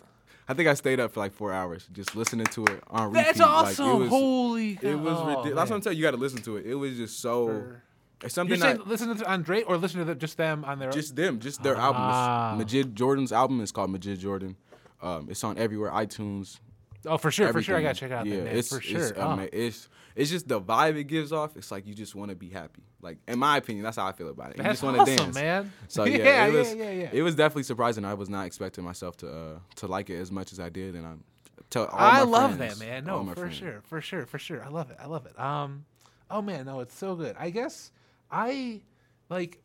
I 0.47 0.53
think 0.53 0.67
I 0.67 0.73
stayed 0.73 0.99
up 0.99 1.11
for 1.13 1.21
like 1.21 1.33
four 1.33 1.53
hours 1.53 1.87
just 1.93 2.15
listening 2.15 2.45
to 2.47 2.65
it 2.65 2.83
on 2.87 3.13
repeat. 3.13 3.25
That's 3.25 3.39
Like, 3.39 3.49
awesome. 3.49 3.89
it 3.89 3.95
was, 3.95 4.09
Holy, 4.09 4.79
it 4.81 4.95
was 4.95 5.17
oh, 5.17 5.27
ridiculous. 5.27 5.55
That's 5.55 5.69
what 5.69 5.75
I'm 5.77 5.81
telling 5.81 5.97
you. 5.97 6.03
You 6.03 6.07
got 6.07 6.17
to 6.17 6.21
listen 6.21 6.41
to 6.43 6.57
it. 6.57 6.65
It 6.65 6.75
was 6.75 6.97
just 6.97 7.19
so. 7.19 7.47
For- 7.47 7.81
You're 8.21 8.29
something 8.29 8.59
saying 8.59 8.77
that 8.77 8.87
listen 8.87 9.15
to 9.15 9.25
on 9.29 9.41
Drake 9.43 9.65
or 9.67 9.77
listen 9.77 9.99
to 9.99 10.05
the, 10.05 10.15
just 10.15 10.37
them 10.37 10.63
on 10.65 10.79
their 10.79 10.89
just 10.91 11.15
them, 11.15 11.39
just 11.39 11.61
their 11.63 11.75
Ah. 11.77 12.49
album. 12.51 12.59
Majid 12.59 12.95
Jordan's 12.95 13.31
album 13.31 13.61
is 13.61 13.71
called 13.71 13.91
Majid 13.91 14.19
Jordan. 14.19 14.55
Um, 15.01 15.27
it's 15.29 15.43
on 15.43 15.57
everywhere, 15.57 15.91
iTunes. 15.91 16.59
Oh, 17.05 17.17
for 17.17 17.29
sure, 17.29 17.51
for 17.51 17.61
sure. 17.61 17.77
I 17.77 17.81
gotta 17.83 17.93
check 17.99 18.11
out 18.11 18.25
yeah, 18.25 18.41
that 18.45 18.55
it's, 18.55 18.69
for 18.73 18.81
sure. 18.81 19.09
It's, 19.09 19.13
Oh. 19.19 19.47
it's 19.53 19.89
it's 20.15 20.31
just 20.31 20.47
the 20.47 20.59
vibe 20.61 20.95
it 20.95 21.03
gives 21.03 21.31
off. 21.31 21.55
It's 21.57 21.69
like 21.71 21.85
you 21.85 21.93
just 21.93 22.15
want 22.15 22.29
to 22.29 22.35
be 22.35 22.49
happy. 22.49 22.83
Like 23.01 23.19
in 23.27 23.37
my 23.37 23.57
opinion, 23.57 23.83
that's 23.83 23.97
how 23.97 24.07
I 24.07 24.13
feel 24.13 24.29
about 24.29 24.51
it. 24.51 24.57
you 24.57 24.63
That's 24.63 24.81
just 24.81 24.83
want 24.83 24.95
to 24.95 25.01
awesome, 25.01 25.15
dance, 25.17 25.35
man. 25.35 25.73
So 25.87 26.03
yeah, 26.05 26.17
Yeah, 26.17 26.45
it 26.47 26.53
was 26.53 26.73
yeah, 26.73 26.83
yeah, 26.83 26.91
yeah. 26.91 27.09
it 27.11 27.21
was 27.21 27.35
definitely 27.35 27.63
surprising. 27.63 28.05
I 28.05 28.13
was 28.15 28.29
not 28.29 28.45
expecting 28.47 28.83
myself 28.83 29.17
to 29.17 29.29
uh, 29.29 29.59
to 29.75 29.87
like 29.87 30.09
it 30.09 30.19
as 30.19 30.31
much 30.31 30.51
as 30.53 30.59
I 30.59 30.69
did, 30.69 30.95
and 30.95 31.05
I'm. 31.05 31.23
To 31.71 31.81
all 31.87 31.89
I 31.99 32.21
love 32.21 32.55
friends, 32.57 32.79
that, 32.79 32.85
man. 32.85 33.05
No, 33.05 33.23
for 33.25 33.35
friends. 33.35 33.55
sure, 33.55 33.81
for 33.83 33.99
sure, 33.99 34.25
for 34.25 34.37
sure. 34.39 34.63
I 34.63 34.69
love 34.69 34.91
it. 34.91 34.97
I 34.99 35.07
love 35.07 35.25
it. 35.25 35.37
Um, 35.39 35.85
oh 36.31 36.41
man, 36.41 36.65
no, 36.65 36.79
it's 36.79 36.95
so 36.95 37.15
good. 37.15 37.35
I 37.39 37.49
guess 37.49 37.91
I 38.31 38.81
like 39.29 39.61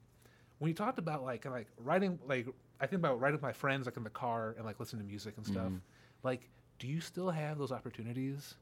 when 0.59 0.69
you 0.69 0.75
talked 0.75 0.99
about 0.99 1.23
like 1.25 1.45
like 1.45 1.69
writing 1.79 2.19
like 2.27 2.47
I 2.81 2.87
think 2.87 3.01
about 3.01 3.21
writing 3.21 3.35
with 3.37 3.43
my 3.43 3.53
friends 3.53 3.87
like 3.87 3.97
in 3.97 4.05
the 4.05 4.11
car 4.11 4.55
and 4.57 4.65
like 4.65 4.81
listening 4.81 5.03
to 5.03 5.09
music 5.09 5.35
and 5.37 5.47
stuff. 5.47 5.67
Mm-hmm. 5.67 5.77
Like, 6.23 6.49
do 6.79 6.87
you 6.87 7.01
still 7.01 7.31
have 7.31 7.59
those 7.59 7.73
opportunities? 7.73 8.55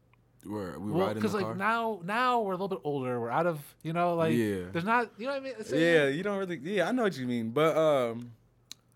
Where 0.45 0.79
we 0.79 0.93
Well, 0.93 1.07
ride 1.09 1.17
in 1.17 1.23
the 1.23 1.29
like 1.31 1.45
car. 1.45 1.55
now 1.57 2.01
now 2.05 2.41
we're 2.43 2.53
a 2.53 2.57
little 2.57 2.69
bit 2.69 2.81
older. 2.85 3.21
We're 3.21 3.31
out 3.31 3.47
of 3.47 3.59
you 3.83 3.93
know 3.93 4.15
like 4.15 4.35
Yeah. 4.35 4.67
there's 4.73 4.85
not 4.85 5.11
you 5.19 5.27
know 5.27 5.33
what 5.33 5.41
I 5.41 5.45
mean. 5.45 5.53
It's- 5.59 5.73
Yeah, 5.73 6.07
you 6.09 6.23
don't 6.23 6.39
really. 6.39 6.59
Yeah, 6.59 6.89
I 6.89 6.93
know 6.93 7.03
what 7.03 7.17
you 7.17 7.27
mean, 7.27 7.51
but 7.51 7.77
um, 7.77 8.33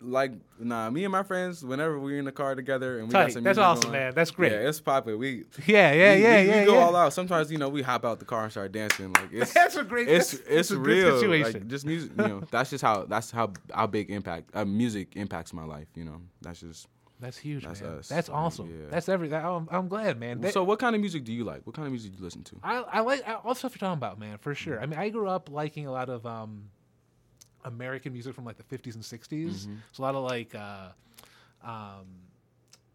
like 0.02 0.32
nah, 0.59 0.90
me 0.90 1.04
and 1.04 1.12
my 1.12 1.23
friends, 1.23 1.64
whenever 1.64 1.99
we're 1.99 2.18
in 2.18 2.25
the 2.25 2.32
car 2.32 2.54
together 2.54 2.99
and 2.99 3.09
we 3.09 3.12
Tight. 3.12 3.23
got 3.25 3.32
some 3.32 3.42
music 3.42 3.56
That's 3.56 3.59
awesome, 3.59 3.90
going, 3.90 4.02
man. 4.02 4.14
That's 4.14 4.30
great. 4.30 4.52
Yeah, 4.52 4.68
it's 4.68 4.80
popping. 4.80 5.18
We 5.18 5.44
Yeah, 5.66 5.92
yeah, 5.92 6.14
we, 6.16 6.23
yeah, 6.23 6.40
we, 6.42 6.49
yeah. 6.49 6.61
we 6.61 6.66
go 6.66 6.75
yeah. 6.75 6.80
all 6.80 6.97
out. 6.97 7.12
Sometimes 7.12 7.50
you 7.50 7.59
know 7.59 7.68
we 7.68 7.82
hop 7.82 8.04
out 8.04 8.18
the 8.18 8.25
car 8.25 8.42
and 8.44 8.50
start 8.52 8.73
dancing. 8.73 9.12
Like 9.12 9.28
it's 9.32 9.52
That's 9.52 9.76
a 9.76 9.85
great. 9.85 10.09
it's 10.09 10.32
that's, 10.32 10.42
it's 10.47 10.68
that's 10.68 10.71
real. 10.73 11.16
situation. 11.18 11.52
Like 11.61 11.68
just 11.68 11.87
music. 11.87 12.11
You 12.18 12.28
know, 12.28 12.42
that's 12.50 12.71
just 12.71 12.82
how 12.82 13.04
that's 13.04 13.30
how 13.30 13.52
how 13.73 13.87
big 13.87 14.11
impact 14.11 14.50
uh, 14.54 14.64
music 14.64 15.16
impacts 15.16 15.52
my 15.52 15.64
life. 15.64 15.88
You 15.94 16.04
know, 16.04 16.21
that's 16.40 16.61
just. 16.61 16.88
That's 17.21 17.38
huge, 17.38 17.62
That's 17.64 17.80
man. 17.80 17.99
us. 17.99 18.09
That's 18.09 18.28
awesome. 18.28 18.68
yeah. 18.68 18.88
That's 18.90 19.09
everything. 19.09 19.38
I'm, 19.44 19.68
I'm 19.71 19.87
glad, 19.87 20.18
man. 20.18 20.40
That- 20.40 20.52
so, 20.52 20.64
what 20.64 20.80
kind 20.80 20.97
of 20.97 21.00
music 21.00 21.23
do 21.23 21.32
you 21.32 21.44
like? 21.44 21.64
What 21.64 21.76
kind 21.76 21.87
of 21.87 21.92
music 21.92 22.11
do 22.11 22.18
you 22.18 22.25
listen 22.25 22.42
to? 22.42 22.56
I, 22.64 22.78
I 22.78 23.00
like 23.02 23.23
I- 23.28 23.35
all 23.35 23.54
stuff 23.54 23.75
you're 23.75 23.78
talking 23.78 23.92
about, 23.97 24.18
man, 24.18 24.38
for 24.38 24.56
sure. 24.56 24.80
I 24.82 24.87
mean, 24.87 24.99
I 24.99 25.09
grew 25.09 25.28
up 25.28 25.49
liking 25.49 25.87
a 25.87 25.92
lot 25.92 26.09
of 26.09 26.26
um, 26.26 26.64
American 27.64 28.12
music 28.12 28.35
from 28.35 28.45
like 28.45 28.57
the 28.57 28.64
50s 28.78 28.95
and 28.95 29.02
60s. 29.04 29.50
Mm-hmm. 29.62 29.75
So 29.92 30.02
a 30.02 30.04
lot 30.04 30.14
of 30.14 30.25
like 30.25 30.54
uh, 30.54 30.88
um, 31.64 32.07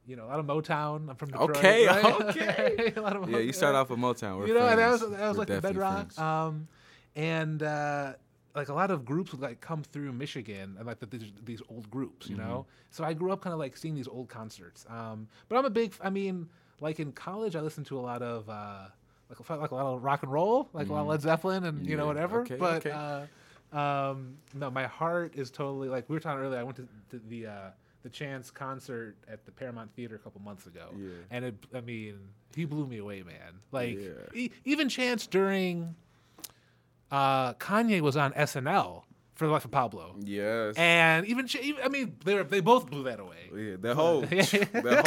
you 0.05 0.15
know, 0.15 0.25
a 0.25 0.27
lot 0.27 0.39
of 0.39 0.45
Motown. 0.45 1.09
I'm 1.09 1.15
from 1.15 1.29
Detroit. 1.31 1.57
Okay, 1.57 1.87
right? 1.87 2.05
okay. 2.21 2.93
a 2.95 3.01
lot 3.01 3.15
of 3.15 3.29
Yeah, 3.29 3.39
you 3.39 3.53
start 3.53 3.75
off 3.75 3.89
with 3.89 3.99
Motown. 3.99 4.37
We're 4.37 4.47
you 4.47 4.53
know, 4.53 4.65
and 4.67 4.79
that 4.79 4.89
was 4.91 5.01
that 5.01 5.09
was 5.09 5.19
We're 5.37 5.41
like 5.41 5.47
the 5.47 5.61
bedrock. 5.61 6.17
Um, 6.17 6.67
and 7.15 7.61
uh, 7.63 8.13
like 8.55 8.69
a 8.69 8.73
lot 8.73 8.89
of 8.91 9.03
groups 9.05 9.31
would 9.31 9.41
like 9.41 9.59
come 9.61 9.83
through 9.83 10.11
Michigan 10.13 10.75
and 10.77 10.85
like 10.87 10.99
the, 10.99 11.05
these, 11.07 11.31
these 11.43 11.61
old 11.69 11.89
groups, 11.91 12.29
you 12.29 12.35
Mm-hmm. 12.37 12.47
know. 12.47 12.65
So 12.91 13.03
I 13.03 13.13
grew 13.13 13.31
up 13.31 13.41
kind 13.41 13.53
of 13.53 13.59
like 13.59 13.75
seeing 13.77 13.95
these 13.95 14.07
old 14.07 14.29
concerts. 14.29 14.85
Um, 14.89 15.27
but 15.49 15.57
I'm 15.57 15.65
a 15.65 15.69
big. 15.69 15.93
I 16.01 16.09
mean, 16.09 16.47
like 16.79 16.99
in 16.99 17.11
college, 17.11 17.55
I 17.55 17.61
listened 17.61 17.85
to 17.87 17.97
a 17.99 18.01
lot 18.01 18.21
of. 18.21 18.49
Uh, 18.49 18.85
like, 19.29 19.49
like 19.59 19.71
a 19.71 19.75
lot 19.75 19.93
of 19.93 20.01
rock 20.05 20.23
and 20.23 20.31
roll, 20.31 20.69
like 20.71 20.87
a 20.87 20.93
lot 20.93 21.01
of 21.01 21.07
Led 21.07 21.21
Zeppelin 21.21 21.65
and 21.65 21.85
you 21.85 21.97
know 21.97 22.03
Mm-hmm. 22.03 22.07
Whatever. 22.07 22.41
okay, 22.43 22.55
but 22.55 22.77
okay. 22.77 22.91
Uh, 22.91 23.25
um, 23.73 24.35
no, 24.53 24.69
my 24.71 24.85
heart 24.87 25.33
is 25.35 25.51
totally 25.51 25.89
like 25.89 26.07
we 26.09 26.15
were 26.15 26.19
talking 26.19 26.41
earlier. 26.43 26.59
I 26.59 26.63
went 26.63 26.77
to, 26.77 26.87
to 27.11 27.21
the 27.29 27.47
uh, 27.47 27.51
the 28.03 28.09
Chance 28.09 28.51
concert 28.51 29.15
at 29.27 29.45
the 29.45 29.51
Paramount 29.51 29.93
Theater 29.95 30.15
a 30.15 30.19
couple 30.19 30.39
months 30.41 30.65
ago, 30.67 30.89
Yeah. 30.97 31.09
and 31.31 31.45
it, 31.45 31.55
I 31.73 31.81
mean, 31.81 32.17
he 32.55 32.63
blew 32.65 32.85
me 32.87 32.99
away, 32.99 33.23
man. 33.23 33.59
Like 33.71 33.97
Yeah. 33.99 34.09
e- 34.33 34.51
even 34.65 34.87
Chance 34.87 35.27
during 35.27 35.95
uh, 37.11 37.53
Kanye 37.55 38.01
was 38.01 38.15
on 38.17 38.31
SNL 38.33 39.03
for 39.37 39.45
the 39.45 39.51
life 39.51 39.65
of 39.65 39.71
Pablo, 39.71 40.15
Yes. 40.19 40.75
and 40.77 41.25
even, 41.27 41.47
Ch- 41.47 41.57
even 41.57 41.83
I 41.83 41.89
mean, 41.89 42.15
they 42.25 42.33
were, 42.35 42.43
they 42.43 42.59
both 42.59 42.89
blew 42.89 43.03
that 43.03 43.19
away. 43.19 43.49
yeah, 43.55 43.75
the 43.79 43.93
whole, 43.99 44.21
the 44.21 45.03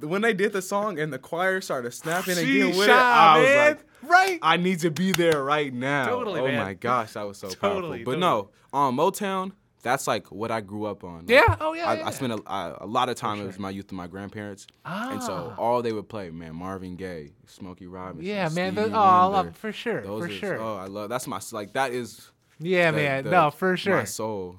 whole, 0.00 0.08
when 0.08 0.22
they 0.22 0.34
did 0.34 0.52
the 0.52 0.62
song 0.62 0.98
and 1.00 1.12
the 1.12 1.18
choir 1.18 1.60
started 1.60 1.92
snapping 1.92 2.36
and 2.36 2.46
getting 2.46 2.76
with 2.76 2.88
it, 2.88 2.92
I 2.92 3.38
was 3.38 3.48
man. 3.48 3.68
like, 3.68 3.84
right? 4.02 4.38
I 4.42 4.56
need 4.58 4.80
to 4.80 4.90
be 4.90 5.12
there 5.12 5.42
right 5.42 5.72
now. 5.72 6.06
Totally, 6.06 6.40
oh 6.40 6.46
man. 6.46 6.58
my 6.58 6.74
gosh, 6.74 7.14
that 7.14 7.26
was 7.26 7.38
so 7.38 7.48
Totally, 7.48 8.04
powerful. 8.04 8.12
But 8.12 8.18
no, 8.18 8.50
on 8.72 8.94
Motown, 8.94 9.52
that's 9.82 10.06
like 10.06 10.26
what 10.32 10.50
I 10.50 10.60
grew 10.60 10.84
up 10.84 11.04
on. 11.04 11.20
Like, 11.20 11.30
Yeah, 11.30 11.56
oh, 11.60 11.72
yeah, 11.72 11.86
I, 11.88 11.94
yeah. 11.98 12.06
I 12.08 12.10
spent 12.10 12.32
a, 12.32 12.42
I, 12.46 12.76
a 12.80 12.86
lot 12.86 13.08
of 13.08 13.14
time 13.16 13.40
it 13.40 13.46
was 13.46 13.58
my 13.58 13.70
youth 13.70 13.86
with 13.86 13.92
my 13.92 14.06
grandparents, 14.08 14.66
and 14.84 15.22
so 15.22 15.54
Ah. 15.56 15.60
all 15.60 15.80
they 15.80 15.92
would 15.92 16.08
play, 16.08 16.30
man, 16.30 16.56
Marvin 16.56 16.96
Gaye, 16.96 17.30
Smokey 17.46 17.86
Robinson, 17.86 18.26
yeah, 18.26 18.48
man. 18.50 18.72
Stevie 18.74 18.92
oh, 18.92 18.98
I 18.98 19.24
love 19.26 19.56
for 19.56 19.72
sure, 19.72 20.02
Those 20.02 20.22
for 20.26 20.28
sure. 20.28 20.60
Oh, 20.60 20.76
I 20.76 20.86
love 20.88 21.08
that's 21.08 21.26
my 21.26 21.40
like 21.52 21.72
that 21.74 21.92
is 21.92 22.30
yeah, 22.58 22.90
the- 22.90 22.96
man. 22.96 23.24
the- 23.24 23.30
no, 23.30 23.50
for 23.50 23.76
sure. 23.76 23.96
my 23.98 24.04
soul. 24.04 24.58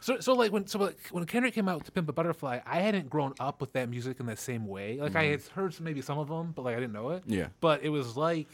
So, 0.00 0.20
so 0.20 0.32
like 0.34 0.52
when 0.52 0.66
so 0.66 0.78
like 0.78 0.96
when 1.10 1.24
Kendrick 1.26 1.54
came 1.54 1.68
out 1.68 1.84
to 1.84 1.92
Pimp 1.92 2.08
a 2.08 2.12
Butterfly, 2.12 2.60
I 2.64 2.80
hadn't 2.80 3.10
grown 3.10 3.34
up 3.40 3.60
with 3.60 3.72
that 3.74 3.88
music 3.90 4.20
in 4.20 4.26
the 4.26 4.36
same 4.36 4.66
way. 4.66 4.98
Like 5.00 5.16
I 5.16 5.24
had 5.24 5.42
heard 5.42 5.74
some, 5.74 5.84
maybe 5.84 6.00
some 6.00 6.18
of 6.18 6.28
them, 6.28 6.52
but 6.54 6.64
like 6.64 6.76
I 6.76 6.80
didn't 6.80 6.92
know 6.92 7.10
it. 7.10 7.22
Mm-hmm. 7.22 7.32
Yeah. 7.34 7.48
But 7.60 7.82
it 7.82 7.88
was 7.90 8.16
like 8.16 8.48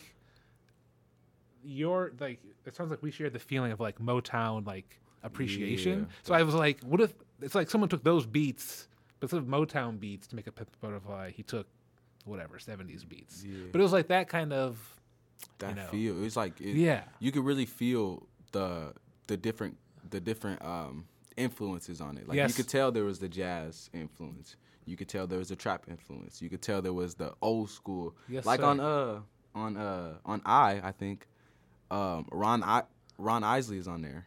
your 1.65 2.13
like 2.21 2.41
it 2.67 2.75
sounds 2.77 2.91
like 2.91 3.03
we 3.03 3.11
shared 3.11 3.33
the 3.33 3.39
feeling 3.39 3.73
of 3.73 3.81
like 3.81 3.99
Motown 3.99 4.67
like 4.67 5.01
appreciation. 5.23 6.01
Yeah. 6.01 6.17
So 6.23 6.35
I 6.35 6.43
was 6.43 6.55
like, 6.55 6.83
what 6.83 7.01
if 7.01 7.15
it's 7.41 7.55
like 7.55 7.71
someone 7.71 7.89
took 7.89 8.05
those 8.05 8.27
beats, 8.27 8.89
but 9.21 9.27
instead 9.27 9.39
of 9.39 9.47
Motown 9.47 9.99
beats 10.01 10.27
to 10.29 10.37
make 10.37 10.47
a 10.47 10.53
Pimp 10.53 10.71
a 10.75 10.87
Butterfly, 10.87 11.31
he 11.33 11.43
took 11.43 11.67
whatever 12.25 12.59
seventies 12.59 13.05
beats. 13.05 13.45
Yeah. 13.47 13.67
But 13.73 13.81
it 13.81 13.83
was 13.83 13.93
like 13.93 14.09
that 14.09 14.29
kind 14.29 14.53
of 14.53 14.79
that 15.59 15.77
know. 15.77 15.87
feel. 15.91 16.25
It's 16.25 16.37
like 16.37 16.61
it, 16.61 16.75
Yeah. 16.77 17.03
you 17.21 17.33
could 17.33 17.45
really 17.45 17.67
feel 17.67 18.27
the 18.55 18.95
the 19.27 19.37
different 19.37 19.77
the 20.11 20.21
different 20.21 20.63
um 20.65 21.05
influences 21.37 22.01
on 22.01 22.17
it. 22.17 22.27
Like 22.29 22.37
Yes. 22.37 22.49
you 22.51 22.55
could 22.55 22.71
tell 22.71 22.91
there 22.91 23.05
was 23.05 23.19
the 23.19 23.29
jazz 23.29 23.91
influence. 23.93 24.57
You 24.87 24.97
could 24.97 25.09
tell 25.09 25.27
there 25.27 25.39
was 25.39 25.49
the 25.49 25.57
trap 25.57 25.85
influence. 25.89 26.41
You 26.43 26.49
could 26.49 26.63
tell 26.63 26.81
there 26.81 26.93
was 26.93 27.15
the 27.15 27.33
old 27.43 27.69
school. 27.71 28.15
Yes, 28.29 28.47
like 28.47 28.61
sir. 28.61 28.67
on 28.67 28.81
uh 28.81 29.21
on 29.55 29.77
uh 29.77 30.15
on 30.25 30.41
I 30.47 30.81
I 30.83 30.93
think 30.93 31.27
um 31.91 32.27
Ron 32.31 32.63
I 32.63 32.83
Ron 33.19 33.45
Isley 33.45 33.79
is 33.79 33.89
on 33.89 34.03
there. 34.03 34.27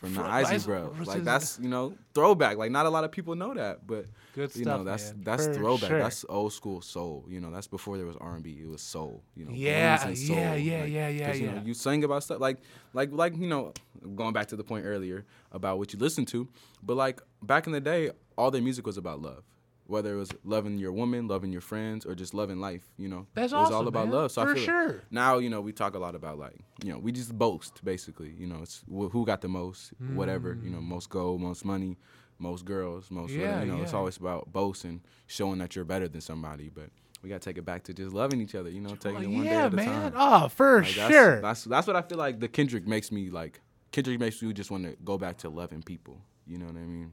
From 0.00 0.14
the 0.14 0.20
Fr- 0.20 0.26
Isley 0.26 0.56
Is- 0.56 0.66
Bro. 0.66 0.94
Like 1.04 1.24
that's 1.24 1.58
you 1.60 1.68
know 1.68 1.94
throwback. 2.14 2.56
Like 2.56 2.70
not 2.70 2.86
a 2.86 2.90
lot 2.90 3.04
of 3.04 3.12
people 3.12 3.34
know 3.34 3.52
that, 3.54 3.86
but 3.86 4.06
Good 4.34 4.54
you 4.56 4.62
stuff, 4.64 4.78
know 4.78 4.84
that's 4.84 5.12
man. 5.12 5.22
that's 5.24 5.46
For 5.46 5.54
throwback. 5.54 5.88
sure. 5.90 5.98
That's 5.98 6.24
old 6.28 6.52
school 6.54 6.80
soul. 6.80 7.26
You 7.28 7.40
know 7.40 7.50
that's 7.50 7.66
before 7.66 7.98
there 7.98 8.06
was 8.06 8.16
R 8.16 8.34
and 8.34 8.42
B. 8.42 8.58
It 8.62 8.68
was 8.68 8.80
soul. 8.80 9.22
You 9.36 9.44
know 9.44 9.52
Yeah, 9.52 9.98
blues 10.04 10.06
and 10.20 10.28
soul. 10.28 10.36
yeah, 10.36 10.54
yeah, 10.54 10.80
Like, 10.82 10.90
yeah, 10.92 11.08
yeah, 11.08 11.26
'cause, 11.30 11.40
You, 11.40 11.46
yeah. 11.46 11.54
know, 11.54 11.62
you 11.66 11.74
sang 11.74 12.02
about 12.04 12.22
stuff 12.24 12.40
like 12.40 12.58
like 12.94 13.12
like 13.12 13.36
you 13.36 13.46
know 13.46 13.74
going 14.16 14.32
back 14.32 14.46
to 14.48 14.56
the 14.56 14.64
point 14.64 14.86
earlier 14.86 15.26
about 15.52 15.78
what 15.78 15.92
you 15.92 15.98
listened 15.98 16.28
to, 16.28 16.48
but 16.82 16.96
like 16.96 17.20
back 17.42 17.66
in 17.66 17.72
the 17.74 17.80
day, 17.80 18.10
all 18.38 18.50
their 18.50 18.62
music 18.62 18.86
was 18.86 18.96
about 18.96 19.20
love. 19.20 19.42
Whether 19.90 20.14
it 20.14 20.16
was 20.16 20.30
loving 20.44 20.78
your 20.78 20.92
woman, 20.92 21.26
loving 21.28 21.52
your 21.52 21.60
friends, 21.60 22.06
or 22.06 22.14
just 22.14 22.32
loving 22.32 22.60
life, 22.60 22.84
you 22.96 23.08
know, 23.08 23.26
That's 23.34 23.52
it 23.52 23.56
was 23.56 23.70
all 23.72 23.88
about 23.88 24.06
man. 24.06 24.14
love. 24.14 24.32
So 24.32 24.42
For 24.44 24.50
I 24.50 24.54
feel 24.54 24.64
sure. 24.64 25.02
now, 25.10 25.38
you 25.38 25.50
know, 25.50 25.60
we 25.60 25.72
talk 25.72 25.94
a 25.94 25.98
lot 25.98 26.14
about 26.14 26.38
like, 26.38 26.54
you 26.82 26.92
know, 26.92 26.98
we 26.98 27.12
just 27.12 27.36
boast 27.36 27.84
basically. 27.84 28.32
You 28.38 28.46
know, 28.46 28.60
it's 28.62 28.82
wh- 28.88 29.10
who 29.10 29.26
got 29.26 29.40
the 29.40 29.48
most, 29.48 29.92
whatever. 30.14 30.56
You 30.62 30.70
know, 30.70 30.78
mm. 30.78 30.84
most 30.84 31.10
gold, 31.10 31.40
most 31.40 31.64
money, 31.64 31.98
most 32.38 32.64
girls, 32.64 33.10
most. 33.10 33.32
Yeah, 33.32 33.40
whatever. 33.40 33.66
You 33.66 33.72
know, 33.72 33.82
it's 33.82 33.94
always 33.94 34.16
about 34.16 34.52
boasting, 34.52 35.02
showing 35.26 35.58
that 35.58 35.74
you're 35.76 35.84
better 35.84 36.08
than 36.08 36.20
somebody. 36.20 36.70
But 36.72 36.90
we 37.22 37.28
gotta 37.28 37.40
take 37.40 37.58
it 37.58 37.64
back 37.64 37.82
to 37.84 37.92
just 37.94 38.14
loving 38.14 38.40
each 38.40 38.54
other. 38.54 38.70
You 38.70 38.80
know, 38.80 38.94
taking 38.94 39.24
it 39.24 39.26
one 39.28 39.44
day 39.44 39.50
yeah, 39.50 39.66
at 39.66 39.72
a 39.72 39.76
man. 39.76 39.86
time. 39.86 40.12
Oh, 40.16 40.48
for 40.48 40.82
Like, 40.82 40.94
that's, 40.94 41.12
sure. 41.12 41.40
That's 41.40 41.64
that's 41.64 41.86
what 41.86 41.96
I 41.96 42.02
feel 42.02 42.18
like. 42.18 42.40
The 42.40 42.48
Kendrick 42.48 42.86
makes 42.86 43.10
me 43.12 43.28
like. 43.30 43.60
Kendrick 43.92 44.20
makes 44.20 44.40
me 44.40 44.52
just 44.52 44.70
want 44.70 44.84
to 44.84 44.96
go 45.04 45.18
back 45.18 45.38
to 45.38 45.48
loving 45.48 45.82
people. 45.82 46.20
You 46.46 46.58
know 46.58 46.66
what 46.66 46.76
I 46.76 46.86
mean? 46.86 47.12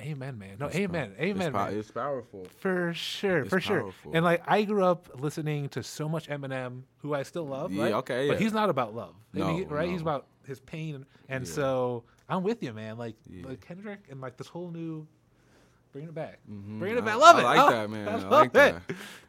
Amen, 0.00 0.38
man. 0.38 0.56
No, 0.60 0.66
It's 0.66 0.76
amen, 0.76 1.12
amen, 1.18 1.48
It's, 1.48 1.52
man. 1.52 1.76
it's 1.76 1.90
powerful. 1.90 2.46
For 2.60 2.92
sure, 2.94 3.38
It's 3.38 3.48
for 3.50 3.60
sure. 3.60 3.80
powerful. 3.80 4.12
And 4.14 4.24
like 4.24 4.42
I 4.46 4.62
grew 4.62 4.84
up 4.84 5.08
listening 5.20 5.68
to 5.70 5.82
so 5.82 6.08
much 6.08 6.28
Eminem, 6.28 6.82
who 6.98 7.14
I 7.14 7.24
still 7.24 7.46
love. 7.46 7.72
Yeah, 7.72 7.82
right? 7.84 7.92
okay, 7.94 8.28
But 8.28 8.40
he's 8.40 8.52
not 8.52 8.70
about 8.70 8.94
love, 8.94 9.14
No, 9.32 9.56
he- 9.56 9.64
right? 9.64 9.88
He's 9.88 10.00
about 10.00 10.26
his 10.46 10.60
pain, 10.60 10.94
and, 10.94 11.06
and 11.28 11.46
Yeah. 11.46 11.52
so 11.52 12.04
I'm 12.28 12.44
with 12.44 12.62
you, 12.62 12.72
man. 12.72 12.96
Like, 12.96 13.16
Yeah. 13.28 13.48
like 13.48 13.60
Kendrick 13.60 14.00
and 14.08 14.20
like 14.20 14.36
this 14.36 14.46
whole 14.48 14.70
new. 14.70 15.06
Bringing 15.90 16.10
it 16.10 16.14
back, 16.14 16.38
Mhm. 16.48 16.78
bringing 16.78 16.98
it 16.98 17.04
back. 17.04 17.14
I- 17.14 17.16
love 17.16 17.36
I 17.36 17.40
it. 17.40 17.44
like 17.44 17.58
Oh, 17.60 17.70
that, 17.70 17.90
man. 17.90 18.08
I 18.08 18.14
love 18.16 18.30
like 18.30 18.52
that. 18.52 18.82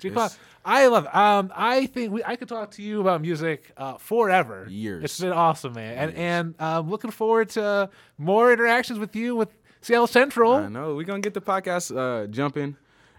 I 0.65 0.87
love 0.87 1.05
it. 1.05 1.15
Um, 1.15 1.51
I 1.55 1.85
think 1.85 2.11
we, 2.11 2.21
I 2.23 2.35
could 2.35 2.49
talk 2.49 2.71
to 2.71 2.81
you 2.83 2.99
about 2.99 3.21
music 3.21 3.71
uh, 3.77 3.97
forever. 3.97 4.67
Years. 4.69 5.05
It's 5.05 5.19
been 5.21 5.31
awesome, 5.31 5.71
man, 5.73 5.97
and 5.97 6.11
Years. 6.11 6.19
and 6.19 6.61
um, 6.61 6.89
looking 6.89 7.11
forward 7.11 7.49
to 7.51 7.89
more 8.17 8.51
interactions 8.51 8.99
with 8.99 9.15
you 9.15 9.37
with 9.37 9.49
Seattle 9.81 10.07
Central. 10.07 10.53
I 10.53 10.67
know 10.67 10.95
we're 10.95 11.03
gonna 11.03 11.19
get 11.21 11.33
the 11.33 11.41
podcast 11.41 11.95
uh, 11.95 12.27
jumping, 12.27 12.75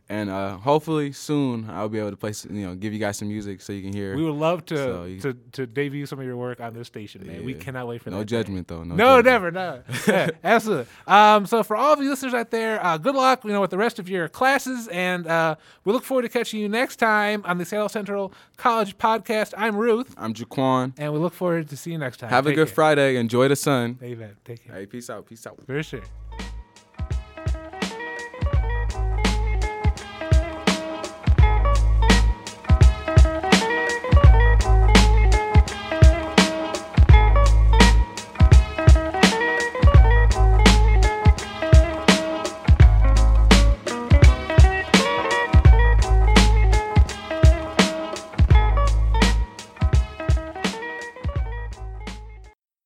and 0.08 0.28
uh, 0.28 0.56
hopefully 0.58 1.12
soon 1.12 1.70
I'll 1.70 1.88
be 1.88 1.98
able 1.98 2.10
to 2.10 2.16
play, 2.16 2.32
some, 2.32 2.54
you 2.54 2.66
know, 2.66 2.74
give 2.74 2.92
you 2.92 2.98
guys 2.98 3.16
some 3.16 3.28
music 3.28 3.60
so 3.62 3.72
you 3.72 3.80
can 3.82 3.92
hear. 3.92 4.14
We 4.16 4.24
would 4.24 4.34
love 4.34 4.66
to 4.66 4.76
So 4.76 5.04
you- 5.04 5.20
to, 5.20 5.34
to 5.52 5.66
debut 5.66 6.04
some 6.04 6.18
of 6.18 6.26
your 6.26 6.36
work 6.36 6.60
on 6.60 6.74
this 6.74 6.86
station, 6.88 7.26
man. 7.26 7.44
We 7.44 7.54
cannot 7.54 7.86
wait 7.86 8.02
for 8.02 8.10
no 8.10 8.18
that. 8.18 8.24
judgment 8.26 8.66
though. 8.68 8.82
No, 8.84 8.94
No, 8.96 9.22
judgment. 9.22 9.24
never, 9.26 9.50
no. 9.52 9.82
Yeah, 10.08 10.30
absolutely. 10.44 10.86
Um, 11.06 11.46
so 11.46 11.62
for 11.62 11.76
all 11.76 11.92
of 11.94 12.00
you 12.02 12.10
listeners 12.10 12.34
out 12.34 12.50
there, 12.50 12.84
uh, 12.84 12.98
good 12.98 13.14
luck, 13.14 13.44
you 13.44 13.52
know, 13.52 13.60
with 13.60 13.70
the 13.70 13.78
rest 13.78 13.98
of 13.98 14.08
your 14.08 14.28
classes, 14.28 14.88
and 14.88 15.26
uh, 15.28 15.54
we 15.84 15.92
look 15.92 16.04
forward 16.04 16.22
to 16.22 16.28
catching 16.28 16.60
you 16.60 16.68
next 16.68 16.96
time 16.96 17.42
on 17.46 17.56
the 17.58 17.64
Seattle 17.64 17.88
Central 17.88 18.32
College 18.56 18.98
podcast. 18.98 19.54
I'm 19.56 19.76
Ruth, 19.76 20.12
I'm 20.18 20.34
Jaquan. 20.34 20.92
and 20.98 21.12
we 21.12 21.18
look 21.20 21.32
forward 21.34 21.68
to 21.70 21.76
see 21.76 21.92
you 21.92 21.98
next 21.98 22.18
time. 22.18 22.28
Have 22.30 22.46
a 22.46 22.50
good 22.52 22.66
care. 22.66 22.74
Friday. 22.74 23.16
Enjoy 23.16 23.46
the 23.48 23.56
sun. 23.56 23.98
Amen. 24.02 24.34
Take 24.44 24.66
care. 24.66 24.74
Hey, 24.76 24.86
peace 24.86 25.08
out. 25.08 25.24
Peace 25.26 25.46
out. 25.46 25.56
For 25.66 25.82
sure. 25.82 26.02